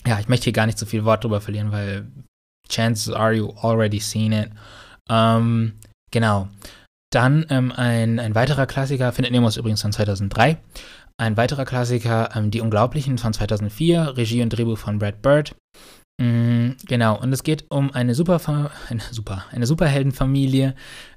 ja, 0.08 0.20
ich 0.20 0.28
möchte 0.30 0.46
hier 0.46 0.54
gar 0.54 0.66
nicht 0.66 0.80
so 0.80 0.88
viel 0.88 1.06
Wort 1.06 1.24
drüber 1.24 1.42
verlieren, 1.42 1.72
weil 1.72 2.08
chances 2.68 3.14
are 3.14 3.34
you 3.34 3.52
already 3.62 4.00
seen 4.00 4.32
it. 4.32 4.50
Ähm, 5.10 5.74
genau. 6.10 6.48
Dann 7.12 7.46
ähm, 7.50 7.72
ein, 7.72 8.20
ein 8.20 8.36
weiterer 8.36 8.66
Klassiker, 8.66 9.12
Findet 9.12 9.32
Nemo 9.32 9.48
ist 9.48 9.58
übrigens 9.58 9.82
von 9.82 9.92
2003. 9.92 10.58
Ein 11.18 11.38
weiterer 11.38 11.66
Klassiker, 11.66 12.36
ähm, 12.36 12.52
Die 12.52 12.62
Unglaublichen 12.62 13.18
von 13.18 13.34
2004, 13.34 14.18
Regie 14.18 14.42
und 14.42 14.50
Drehbuch 14.50 14.78
von 14.78 15.00
Brad 15.00 15.22
Bird. 15.22 15.56
Mhm, 16.20 16.76
genau, 16.88 17.20
und 17.20 17.32
es 17.32 17.44
geht 17.44 17.66
um 17.70 17.92
eine 17.92 18.16
super, 18.16 18.72
eine 18.90 19.02
super, 19.12 19.46
eine 19.52 19.68
Superheldenfamilie, 19.68 20.76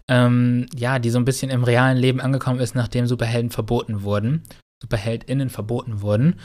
ähm, 0.08 0.66
ja, 0.74 0.98
die 0.98 1.10
so 1.10 1.18
ein 1.18 1.24
bisschen 1.24 1.50
im 1.50 1.64
realen 1.64 1.96
Leben 1.96 2.20
angekommen 2.20 2.60
ist, 2.60 2.74
nachdem 2.74 3.06
Superhelden 3.06 3.50
verboten 3.50 4.02
wurden. 4.02 4.42
SuperheldInnen 4.82 5.50
verboten 5.50 6.00
wurden. 6.00 6.36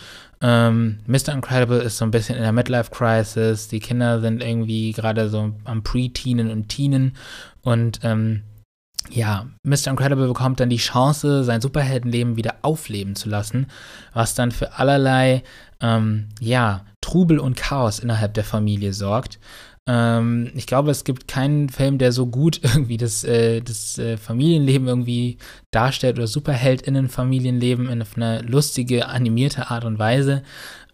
Ähm, 0.42 1.00
Mr. 1.08 1.30
Incredible 1.34 1.80
ist 1.80 1.98
so 1.98 2.04
ein 2.04 2.12
bisschen 2.12 2.36
in 2.36 2.42
der 2.42 2.52
Midlife-Crisis. 2.52 3.70
Die 3.70 3.80
Kinder 3.80 4.20
sind 4.20 4.44
irgendwie 4.44 4.92
gerade 4.92 5.30
so 5.30 5.54
am 5.64 5.84
Pre-Teenen 5.84 6.52
und 6.52 6.68
Teenen. 6.68 7.16
Und 7.62 8.02
ähm, 8.04 8.44
ja, 9.10 9.46
Mr. 9.64 9.88
Incredible 9.88 10.28
bekommt 10.28 10.60
dann 10.60 10.70
die 10.70 10.78
Chance, 10.78 11.44
sein 11.44 11.62
Superheldenleben 11.62 12.36
wieder 12.36 12.56
aufleben 12.62 13.16
zu 13.16 13.30
lassen, 13.30 13.68
was 14.14 14.36
dann 14.36 14.52
für 14.52 14.78
allerlei, 14.78 15.44
ähm, 15.82 16.30
ja, 16.40 16.86
Trubel 17.02 17.40
und 17.40 17.56
Chaos 17.56 18.00
innerhalb 18.00 18.34
der 18.34 18.44
Familie 18.44 18.94
sorgt. 18.94 19.40
Ähm, 19.88 20.52
ich 20.56 20.66
glaube, 20.66 20.90
es 20.90 21.04
gibt 21.04 21.28
keinen 21.28 21.70
Film, 21.70 22.00
der 22.00 22.12
so 22.12 22.26
gut 22.26 22.60
irgendwie 22.64 22.98
das, 22.98 23.24
äh, 23.24 23.62
das 23.62 23.98
äh, 24.00 24.18
Familienleben 24.18 24.88
irgendwie 24.88 25.38
darstellt 25.72 26.18
oder 26.18 26.28
Superheldinnen-Familienleben 26.28 27.90
in 27.90 28.04
eine 28.16 28.42
lustige, 28.42 29.08
animierte 29.08 29.70
Art 29.70 29.86
und 29.86 30.00
Weise. 30.00 30.42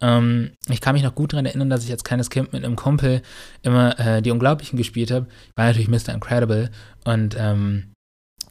Ähm, 0.01 0.51
ich 0.67 0.81
kann 0.81 0.93
mich 0.93 1.03
noch 1.03 1.15
gut 1.15 1.31
daran 1.31 1.45
erinnern, 1.45 1.69
dass 1.69 1.85
ich 1.85 1.91
als 1.91 2.03
kleines 2.03 2.29
Kind 2.29 2.51
mit 2.51 2.65
einem 2.65 2.75
Kumpel 2.75 3.21
immer 3.61 3.97
äh, 3.99 4.21
die 4.21 4.31
Unglaublichen 4.31 4.77
gespielt 4.77 5.11
habe. 5.11 5.27
War 5.55 5.67
natürlich 5.67 5.87
Mr. 5.87 6.13
Incredible 6.13 6.69
und 7.05 7.35
ähm, 7.39 7.90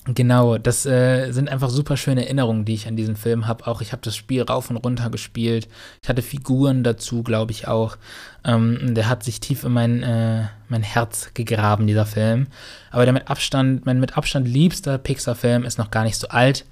Genau, 0.06 0.56
das 0.56 0.86
äh, 0.86 1.30
sind 1.30 1.50
einfach 1.50 1.68
super 1.68 1.96
schöne 1.96 2.24
Erinnerungen, 2.24 2.64
die 2.64 2.74
ich 2.74 2.88
an 2.88 2.96
diesen 2.96 3.16
Film 3.16 3.46
habe. 3.46 3.66
Auch 3.66 3.82
ich 3.82 3.92
habe 3.92 4.02
das 4.02 4.16
Spiel 4.16 4.42
rauf 4.42 4.70
und 4.70 4.78
runter 4.78 5.10
gespielt. 5.10 5.68
Ich 6.02 6.08
hatte 6.08 6.22
Figuren 6.22 6.82
dazu, 6.82 7.22
glaube 7.22 7.52
ich 7.52 7.68
auch. 7.68 7.96
Ähm, 8.42 8.94
der 8.94 9.08
hat 9.08 9.22
sich 9.22 9.40
tief 9.40 9.62
in 9.62 9.72
mein, 9.72 10.02
äh, 10.02 10.46
mein 10.68 10.82
Herz 10.82 11.32
gegraben, 11.34 11.86
dieser 11.86 12.06
Film. 12.06 12.46
Aber 12.90 13.04
der 13.04 13.12
mit 13.12 13.28
Abstand, 13.28 13.84
mein 13.84 14.00
mit 14.00 14.16
Abstand 14.16 14.48
liebster 14.48 14.96
Pixar-Film 14.96 15.64
ist 15.64 15.78
noch 15.78 15.90
gar 15.90 16.04
nicht 16.04 16.16
so 16.16 16.28
alt, 16.28 16.64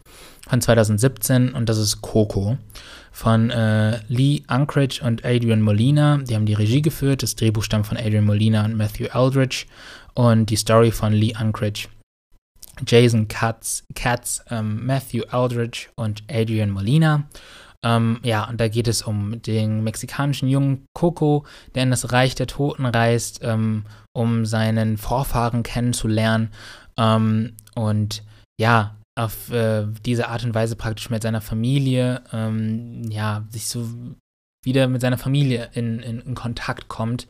von 0.48 0.61
2017 0.61 1.52
und 1.52 1.68
das 1.68 1.78
ist 1.78 2.00
Coco 2.00 2.57
von 3.12 3.50
äh, 3.50 3.98
Lee 4.09 4.42
Unkrich 4.48 5.02
und 5.02 5.24
Adrian 5.24 5.61
Molina. 5.61 6.18
Die 6.18 6.35
haben 6.35 6.46
die 6.46 6.54
Regie 6.54 6.83
geführt. 6.83 7.22
Das 7.22 7.37
Drehbuch 7.37 7.62
stammt 7.62 7.87
von 7.87 7.96
Adrian 7.96 8.24
Molina 8.24 8.64
und 8.64 8.76
Matthew 8.76 9.07
Eldridge 9.12 9.66
und 10.14 10.48
die 10.50 10.57
Story 10.57 10.90
von 10.90 11.12
Lee 11.12 11.35
Unkrich. 11.38 11.88
Jason 12.87 13.29
Katz, 13.29 13.85
Katz 13.95 14.45
ähm, 14.51 14.87
Matthew 14.87 15.25
Aldridge 15.31 15.88
und 15.97 16.23
Adrian 16.31 16.71
Molina. 16.71 17.29
Ähm, 17.85 18.19
ja, 18.25 18.49
und 18.49 18.61
da 18.61 18.69
geht 18.69 18.88
es 18.88 19.03
um 19.03 19.41
den 19.43 19.85
mexikanischen 19.85 20.49
jungen 20.49 20.87
Coco, 20.95 21.45
der 21.75 21.85
in 21.85 21.91
das 21.91 22.12
Reich 22.12 22.35
der 22.35 22.49
Toten 22.49 22.85
reist, 22.87 23.41
ähm, 23.43 23.85
um 24.12 24.47
seinen 24.47 24.99
Vorfahren 24.99 25.62
kennenzulernen. 25.62 26.51
Ähm, 26.97 27.55
und 27.77 28.25
ja, 28.61 28.97
auf 29.17 29.51
äh, 29.51 29.87
diese 30.05 30.29
Art 30.29 30.45
und 30.45 30.55
Weise 30.55 30.77
praktisch 30.77 31.11
mit 31.11 31.23
seiner 31.23 31.41
Familie, 31.41 32.23
ähm, 32.33 33.03
ja, 33.11 33.45
sich 33.51 33.69
so 33.69 33.88
wieder 34.64 34.88
mit 34.88 35.01
seiner 35.01 35.19
Familie 35.19 35.71
in, 35.75 36.01
in, 36.01 36.21
in 36.21 36.35
Kontakt 36.35 36.88
kommt, 36.88 37.29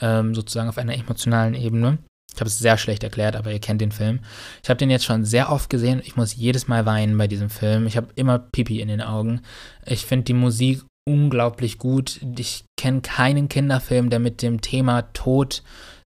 ähm, 0.00 0.34
sozusagen 0.34 0.68
auf 0.68 0.78
einer 0.78 0.94
emotionalen 0.94 1.54
Ebene. 1.54 1.98
Ich 2.34 2.40
habe 2.40 2.48
es 2.48 2.58
sehr 2.58 2.78
schlecht 2.78 3.02
erklärt, 3.02 3.36
aber 3.36 3.52
ihr 3.52 3.58
kennt 3.58 3.80
den 3.80 3.92
Film. 3.92 4.20
Ich 4.62 4.70
habe 4.70 4.78
den 4.78 4.90
jetzt 4.90 5.04
schon 5.04 5.24
sehr 5.24 5.50
oft 5.50 5.68
gesehen. 5.68 6.00
Ich 6.04 6.16
muss 6.16 6.36
jedes 6.36 6.68
Mal 6.68 6.86
weinen 6.86 7.16
bei 7.18 7.26
diesem 7.26 7.50
Film. 7.50 7.86
Ich 7.86 7.96
habe 7.96 8.08
immer 8.14 8.38
Pipi 8.38 8.80
in 8.80 8.88
den 8.88 9.02
Augen. 9.02 9.40
Ich 9.84 10.06
finde 10.06 10.24
die 10.24 10.34
Musik 10.34 10.84
unglaublich 11.08 11.78
gut. 11.78 12.20
Ich 12.38 12.64
kenne 12.78 13.00
keinen 13.00 13.48
Kinderfilm, 13.48 14.10
der 14.10 14.20
mit 14.20 14.42
dem 14.42 14.60
Thema 14.60 15.02
Tod 15.12 15.62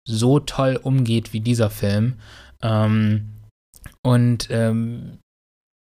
so 0.06 0.40
toll 0.40 0.78
umgeht 0.82 1.32
wie 1.32 1.40
dieser 1.40 1.70
Film. 1.70 2.14
Ähm, 2.62 3.30
und 4.02 4.48
ähm, 4.50 5.18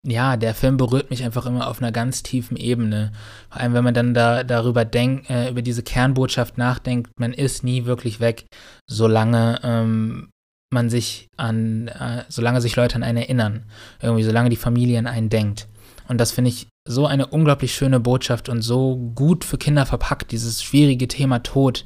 ja, 0.06 0.36
der 0.36 0.54
Film 0.54 0.76
berührt 0.76 1.10
mich 1.10 1.22
einfach 1.22 1.46
immer 1.46 1.68
auf 1.68 1.80
einer 1.80 1.92
ganz 1.92 2.22
tiefen 2.22 2.56
Ebene. 2.56 3.12
Vor 3.50 3.60
allem, 3.60 3.74
wenn 3.74 3.84
man 3.84 3.94
dann 3.94 4.14
da 4.14 4.42
darüber 4.42 4.84
denkt, 4.84 5.30
äh, 5.30 5.48
über 5.50 5.62
diese 5.62 5.82
Kernbotschaft 5.82 6.58
nachdenkt, 6.58 7.12
man 7.18 7.32
ist 7.32 7.62
nie 7.62 7.84
wirklich 7.84 8.18
weg, 8.18 8.46
solange 8.88 9.60
ähm, 9.62 10.30
man 10.72 10.90
sich 10.90 11.28
an, 11.36 11.88
äh, 11.88 12.24
solange 12.28 12.60
sich 12.60 12.74
Leute 12.74 12.96
an 12.96 13.04
einen 13.04 13.18
erinnern. 13.18 13.64
Irgendwie, 14.00 14.24
solange 14.24 14.50
die 14.50 14.56
Familie 14.56 14.98
an 14.98 15.06
einen 15.06 15.28
denkt. 15.28 15.68
Und 16.08 16.18
das 16.18 16.32
finde 16.32 16.50
ich 16.50 16.66
so 16.88 17.06
eine 17.06 17.28
unglaublich 17.28 17.74
schöne 17.74 18.00
Botschaft 18.00 18.48
und 18.48 18.62
so 18.62 18.96
gut 19.14 19.44
für 19.44 19.56
Kinder 19.56 19.86
verpackt, 19.86 20.32
dieses 20.32 20.62
schwierige 20.62 21.06
Thema 21.06 21.38
Tod. 21.44 21.84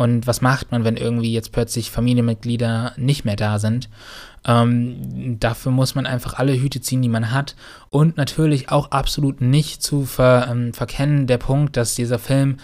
Und 0.00 0.26
was 0.26 0.40
macht 0.40 0.72
man, 0.72 0.82
wenn 0.82 0.96
irgendwie 0.96 1.30
jetzt 1.30 1.52
plötzlich 1.52 1.90
Familienmitglieder 1.90 2.94
nicht 2.96 3.26
mehr 3.26 3.36
da 3.36 3.58
sind? 3.58 3.90
Ähm, 4.46 5.36
dafür 5.38 5.72
muss 5.72 5.94
man 5.94 6.06
einfach 6.06 6.32
alle 6.38 6.58
Hüte 6.58 6.80
ziehen, 6.80 7.02
die 7.02 7.10
man 7.10 7.32
hat. 7.32 7.54
Und 7.90 8.16
natürlich 8.16 8.70
auch 8.70 8.92
absolut 8.92 9.42
nicht 9.42 9.82
zu 9.82 10.06
ver, 10.06 10.48
ähm, 10.50 10.72
verkennen 10.72 11.26
der 11.26 11.36
Punkt, 11.36 11.76
dass 11.76 11.96
dieser 11.96 12.18
Film 12.18 12.56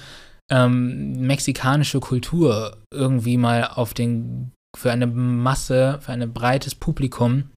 ähm, 0.51 1.27
mexikanische 1.27 2.01
Kultur 2.01 2.79
irgendwie 2.91 3.37
mal 3.37 3.65
auf 3.65 3.93
den 3.93 4.53
für 4.75 4.91
eine 4.91 5.07
Masse, 5.07 5.99
für 6.01 6.13
ein 6.13 6.33
breites 6.33 6.75
Publikum 6.75 7.51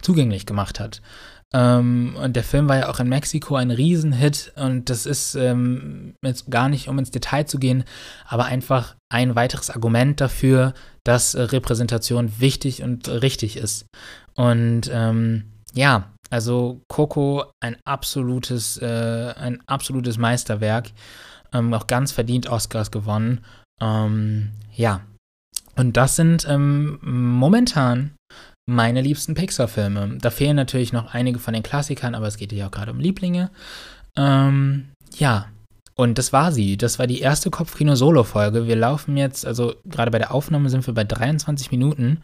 zugänglich 0.00 0.46
gemacht 0.46 0.80
hat. 0.80 1.02
Ähm, 1.54 2.16
und 2.22 2.36
der 2.36 2.44
Film 2.44 2.68
war 2.68 2.76
ja 2.76 2.88
auch 2.90 3.00
in 3.00 3.08
Mexiko 3.08 3.56
ein 3.56 3.70
Riesenhit 3.70 4.52
und 4.56 4.90
das 4.90 5.06
ist 5.06 5.34
ähm, 5.34 6.14
jetzt 6.22 6.50
gar 6.50 6.68
nicht, 6.68 6.88
um 6.88 6.98
ins 6.98 7.10
Detail 7.10 7.46
zu 7.46 7.58
gehen, 7.58 7.84
aber 8.26 8.44
einfach 8.44 8.96
ein 9.10 9.34
weiteres 9.34 9.70
Argument 9.70 10.20
dafür, 10.20 10.74
dass 11.04 11.34
äh, 11.34 11.40
Repräsentation 11.42 12.38
wichtig 12.38 12.82
und 12.82 13.08
richtig 13.08 13.56
ist. 13.56 13.86
Und 14.34 14.90
ähm, 14.92 15.44
ja, 15.72 16.12
also 16.28 16.82
Coco 16.88 17.46
ein 17.60 17.76
absolutes, 17.86 18.76
äh, 18.82 19.32
ein 19.36 19.62
absolutes 19.66 20.18
Meisterwerk, 20.18 20.90
ähm, 21.54 21.72
auch 21.72 21.86
ganz 21.86 22.12
verdient 22.12 22.46
Oscars 22.48 22.90
gewonnen. 22.90 23.40
Ähm, 23.80 24.50
ja, 24.74 25.00
und 25.76 25.96
das 25.96 26.16
sind 26.16 26.46
ähm, 26.46 26.98
momentan 27.02 28.14
meine 28.68 29.00
liebsten 29.00 29.34
Pixar-Filme. 29.34 30.18
Da 30.20 30.30
fehlen 30.30 30.56
natürlich 30.56 30.92
noch 30.92 31.14
einige 31.14 31.38
von 31.38 31.54
den 31.54 31.62
Klassikern, 31.62 32.14
aber 32.14 32.26
es 32.26 32.36
geht 32.36 32.52
ja 32.52 32.66
auch 32.66 32.70
gerade 32.70 32.92
um 32.92 33.00
Lieblinge. 33.00 33.50
Ähm, 34.14 34.90
ja, 35.16 35.46
und 35.94 36.18
das 36.18 36.32
war 36.32 36.52
sie. 36.52 36.76
Das 36.76 36.98
war 36.98 37.06
die 37.06 37.20
erste 37.20 37.50
Kopfkino-Solo-Folge. 37.50 38.66
Wir 38.66 38.76
laufen 38.76 39.16
jetzt, 39.16 39.46
also 39.46 39.74
gerade 39.86 40.10
bei 40.10 40.18
der 40.18 40.34
Aufnahme 40.34 40.68
sind 40.68 40.86
wir 40.86 40.92
bei 40.92 41.04
23 41.04 41.70
Minuten. 41.70 42.22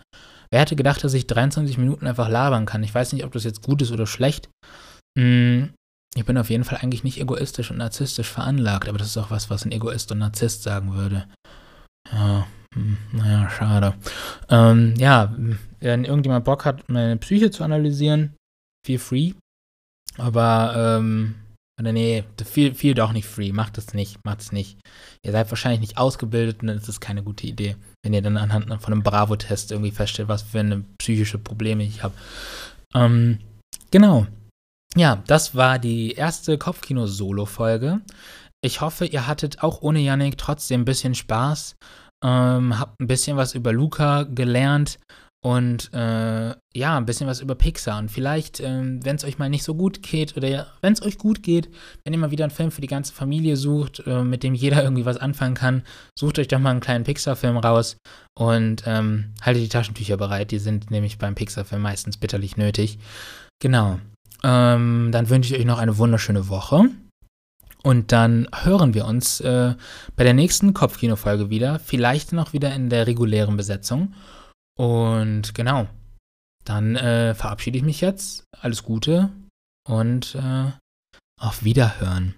Wer 0.51 0.61
hätte 0.61 0.77
gedacht, 0.77 1.03
dass 1.03 1.15
ich 1.15 1.27
23 1.27 1.79
Minuten 1.79 2.07
einfach 2.07 2.29
labern 2.29 2.67
kann? 2.67 2.85
Ich 2.85 2.95
weiß 2.95 3.15
nicht, 3.15 3.25
ob 3.25 3.33
das 3.33 3.45
jetzt 3.45 3.63
gut 3.63 3.81
ist 3.81 3.91
oder 3.91 4.07
schlecht. 4.07 4.51
Hm, 5.19 5.73
ich 6.15 6.27
bin 6.27 6.37
auf 6.37 6.51
jeden 6.51 6.65
Fall 6.65 6.79
eigentlich 6.83 7.05
nicht 7.05 7.21
egoistisch 7.21 7.71
und 7.71 7.79
narzisstisch 7.79 8.29
veranlagt, 8.29 8.89
aber 8.89 8.99
das 8.99 9.09
ist 9.09 9.17
auch 9.17 9.31
was, 9.31 9.49
was 9.49 9.65
ein 9.65 9.73
Egoist 9.73 10.13
und 10.13 10.19
Narzisst 10.19 10.63
sagen 10.63 10.95
würde. 10.95 11.27
Ja, 12.13 12.47
naja, 13.13 13.51
schade. 13.51 13.95
Ähm, 14.49 14.95
ja, 14.97 15.35
wenn 15.81 16.05
irgendjemand 16.05 16.45
Bock 16.45 16.65
hat, 16.65 16.89
meine 16.89 17.17
Psyche 17.17 17.51
zu 17.51 17.65
analysieren, 17.65 18.35
feel 18.87 18.99
free. 18.99 19.33
Aber, 20.19 20.75
ähm, 20.77 21.35
oder 21.81 21.93
nee, 21.93 22.25
viel, 22.45 22.75
viel 22.75 22.95
doch 22.95 23.13
nicht 23.13 23.27
free. 23.27 23.53
Macht 23.53 23.79
es 23.79 23.95
nicht, 23.95 24.25
macht 24.25 24.41
es 24.41 24.53
nicht. 24.53 24.79
Ihr 25.25 25.33
seid 25.33 25.51
wahrscheinlich 25.51 25.81
nicht 25.81 25.99
ausgebildet 25.99 26.61
und 26.61 26.69
dann 26.69 26.79
ist 26.79 26.89
es 26.89 27.01
keine 27.01 27.23
gute 27.23 27.47
Idee, 27.47 27.77
wenn 28.05 28.15
ihr 28.15 28.23
dann 28.23 28.37
anhand 28.37 28.67
von 28.83 28.93
einem 28.93 29.03
Bravo-Test 29.03 29.73
irgendwie 29.73 29.91
feststellt, 29.91 30.29
was 30.29 30.43
für 30.43 30.61
eine 30.61 30.85
psychische 30.99 31.39
Probleme 31.39 31.83
ich 31.83 32.03
habe. 32.03 32.15
Ähm, 32.95 33.39
genau. 33.91 34.27
Ja, 34.97 35.23
das 35.27 35.57
war 35.57 35.81
die 35.81 36.13
erste 36.13 36.57
Kopfkino-Solo-Folge. 36.59 38.01
Ich 38.65 38.81
hoffe, 38.81 39.05
ihr 39.05 39.27
hattet 39.27 39.63
auch 39.63 39.83
ohne 39.83 39.99
Yannick 40.01 40.39
trotzdem 40.39 40.83
ein 40.83 40.87
bisschen 40.87 41.15
Spaß, 41.15 41.77
ähm, 42.25 42.79
habt 42.79 43.01
ein 43.01 43.07
bisschen 43.07 43.37
was 43.37 43.55
über 43.55 43.73
Luca 43.73 44.23
gelernt 44.25 44.99
und 45.45 45.93
äh, 45.93 46.55
ja, 46.75 46.97
ein 46.97 47.05
bisschen 47.05 47.27
was 47.27 47.43
über 47.43 47.55
Pixar. 47.55 47.99
Und 47.99 48.11
vielleicht, 48.11 48.61
ähm, 48.61 49.05
wenn 49.05 49.17
es 49.17 49.25
euch 49.25 49.37
mal 49.37 49.51
nicht 49.51 49.63
so 49.63 49.75
gut 49.75 50.03
geht 50.03 50.39
oder 50.39 50.69
wenn 50.81 50.95
es 50.95 51.03
euch 51.03 51.19
gut 51.19 51.43
geht, 51.43 51.69
wenn 52.03 52.15
ihr 52.15 52.19
mal 52.19 52.31
wieder 52.31 52.45
einen 52.45 52.51
Film 52.51 52.71
für 52.71 52.81
die 52.81 52.87
ganze 52.87 53.13
Familie 53.13 53.57
sucht, 53.59 54.03
äh, 54.07 54.25
mit 54.25 54.43
dem 54.43 54.55
jeder 54.55 54.83
irgendwie 54.83 55.05
was 55.05 55.19
anfangen 55.19 55.55
kann, 55.55 55.83
sucht 56.19 56.39
euch 56.39 56.49
doch 56.49 56.59
mal 56.59 56.71
einen 56.71 56.81
kleinen 56.81 57.05
Pixar-Film 57.05 57.59
raus 57.59 57.99
und 58.39 58.85
ähm, 58.87 59.35
haltet 59.43 59.63
die 59.63 59.69
Taschentücher 59.69 60.17
bereit. 60.17 60.51
Die 60.51 60.59
sind 60.59 60.91
nämlich 60.91 61.19
beim 61.19 61.35
Pixar-Film 61.35 61.83
meistens 61.83 62.17
bitterlich 62.17 62.57
nötig. 62.57 62.99
Genau. 63.61 64.01
Ähm, 64.43 65.11
dann 65.13 65.29
wünsche 65.29 65.55
ich 65.55 65.61
euch 65.61 65.67
noch 65.67 65.79
eine 65.79 65.99
wunderschöne 65.99 66.49
Woche. 66.49 66.89
Und 67.85 68.13
dann 68.13 68.49
hören 68.55 68.95
wir 68.95 69.05
uns 69.05 69.41
äh, 69.41 69.75
bei 70.17 70.25
der 70.25 70.33
nächsten 70.33 70.73
Kopfkino-Folge 70.73 71.51
wieder. 71.51 71.79
Vielleicht 71.79 72.33
noch 72.33 72.55
wieder 72.55 72.75
in 72.75 72.89
der 72.89 73.07
regulären 73.07 73.59
Besetzung. 73.59 74.15
Und 74.77 75.55
genau, 75.55 75.87
dann 76.65 76.97
äh, 76.97 77.35
verabschiede 77.35 77.77
ich 77.77 77.85
mich 77.85 78.01
jetzt. 78.01 78.45
Alles 78.59 78.85
Gute 78.85 79.31
und 79.87 80.35
äh, 80.35 80.73
auf 81.39 81.63
Wiederhören. 81.65 82.37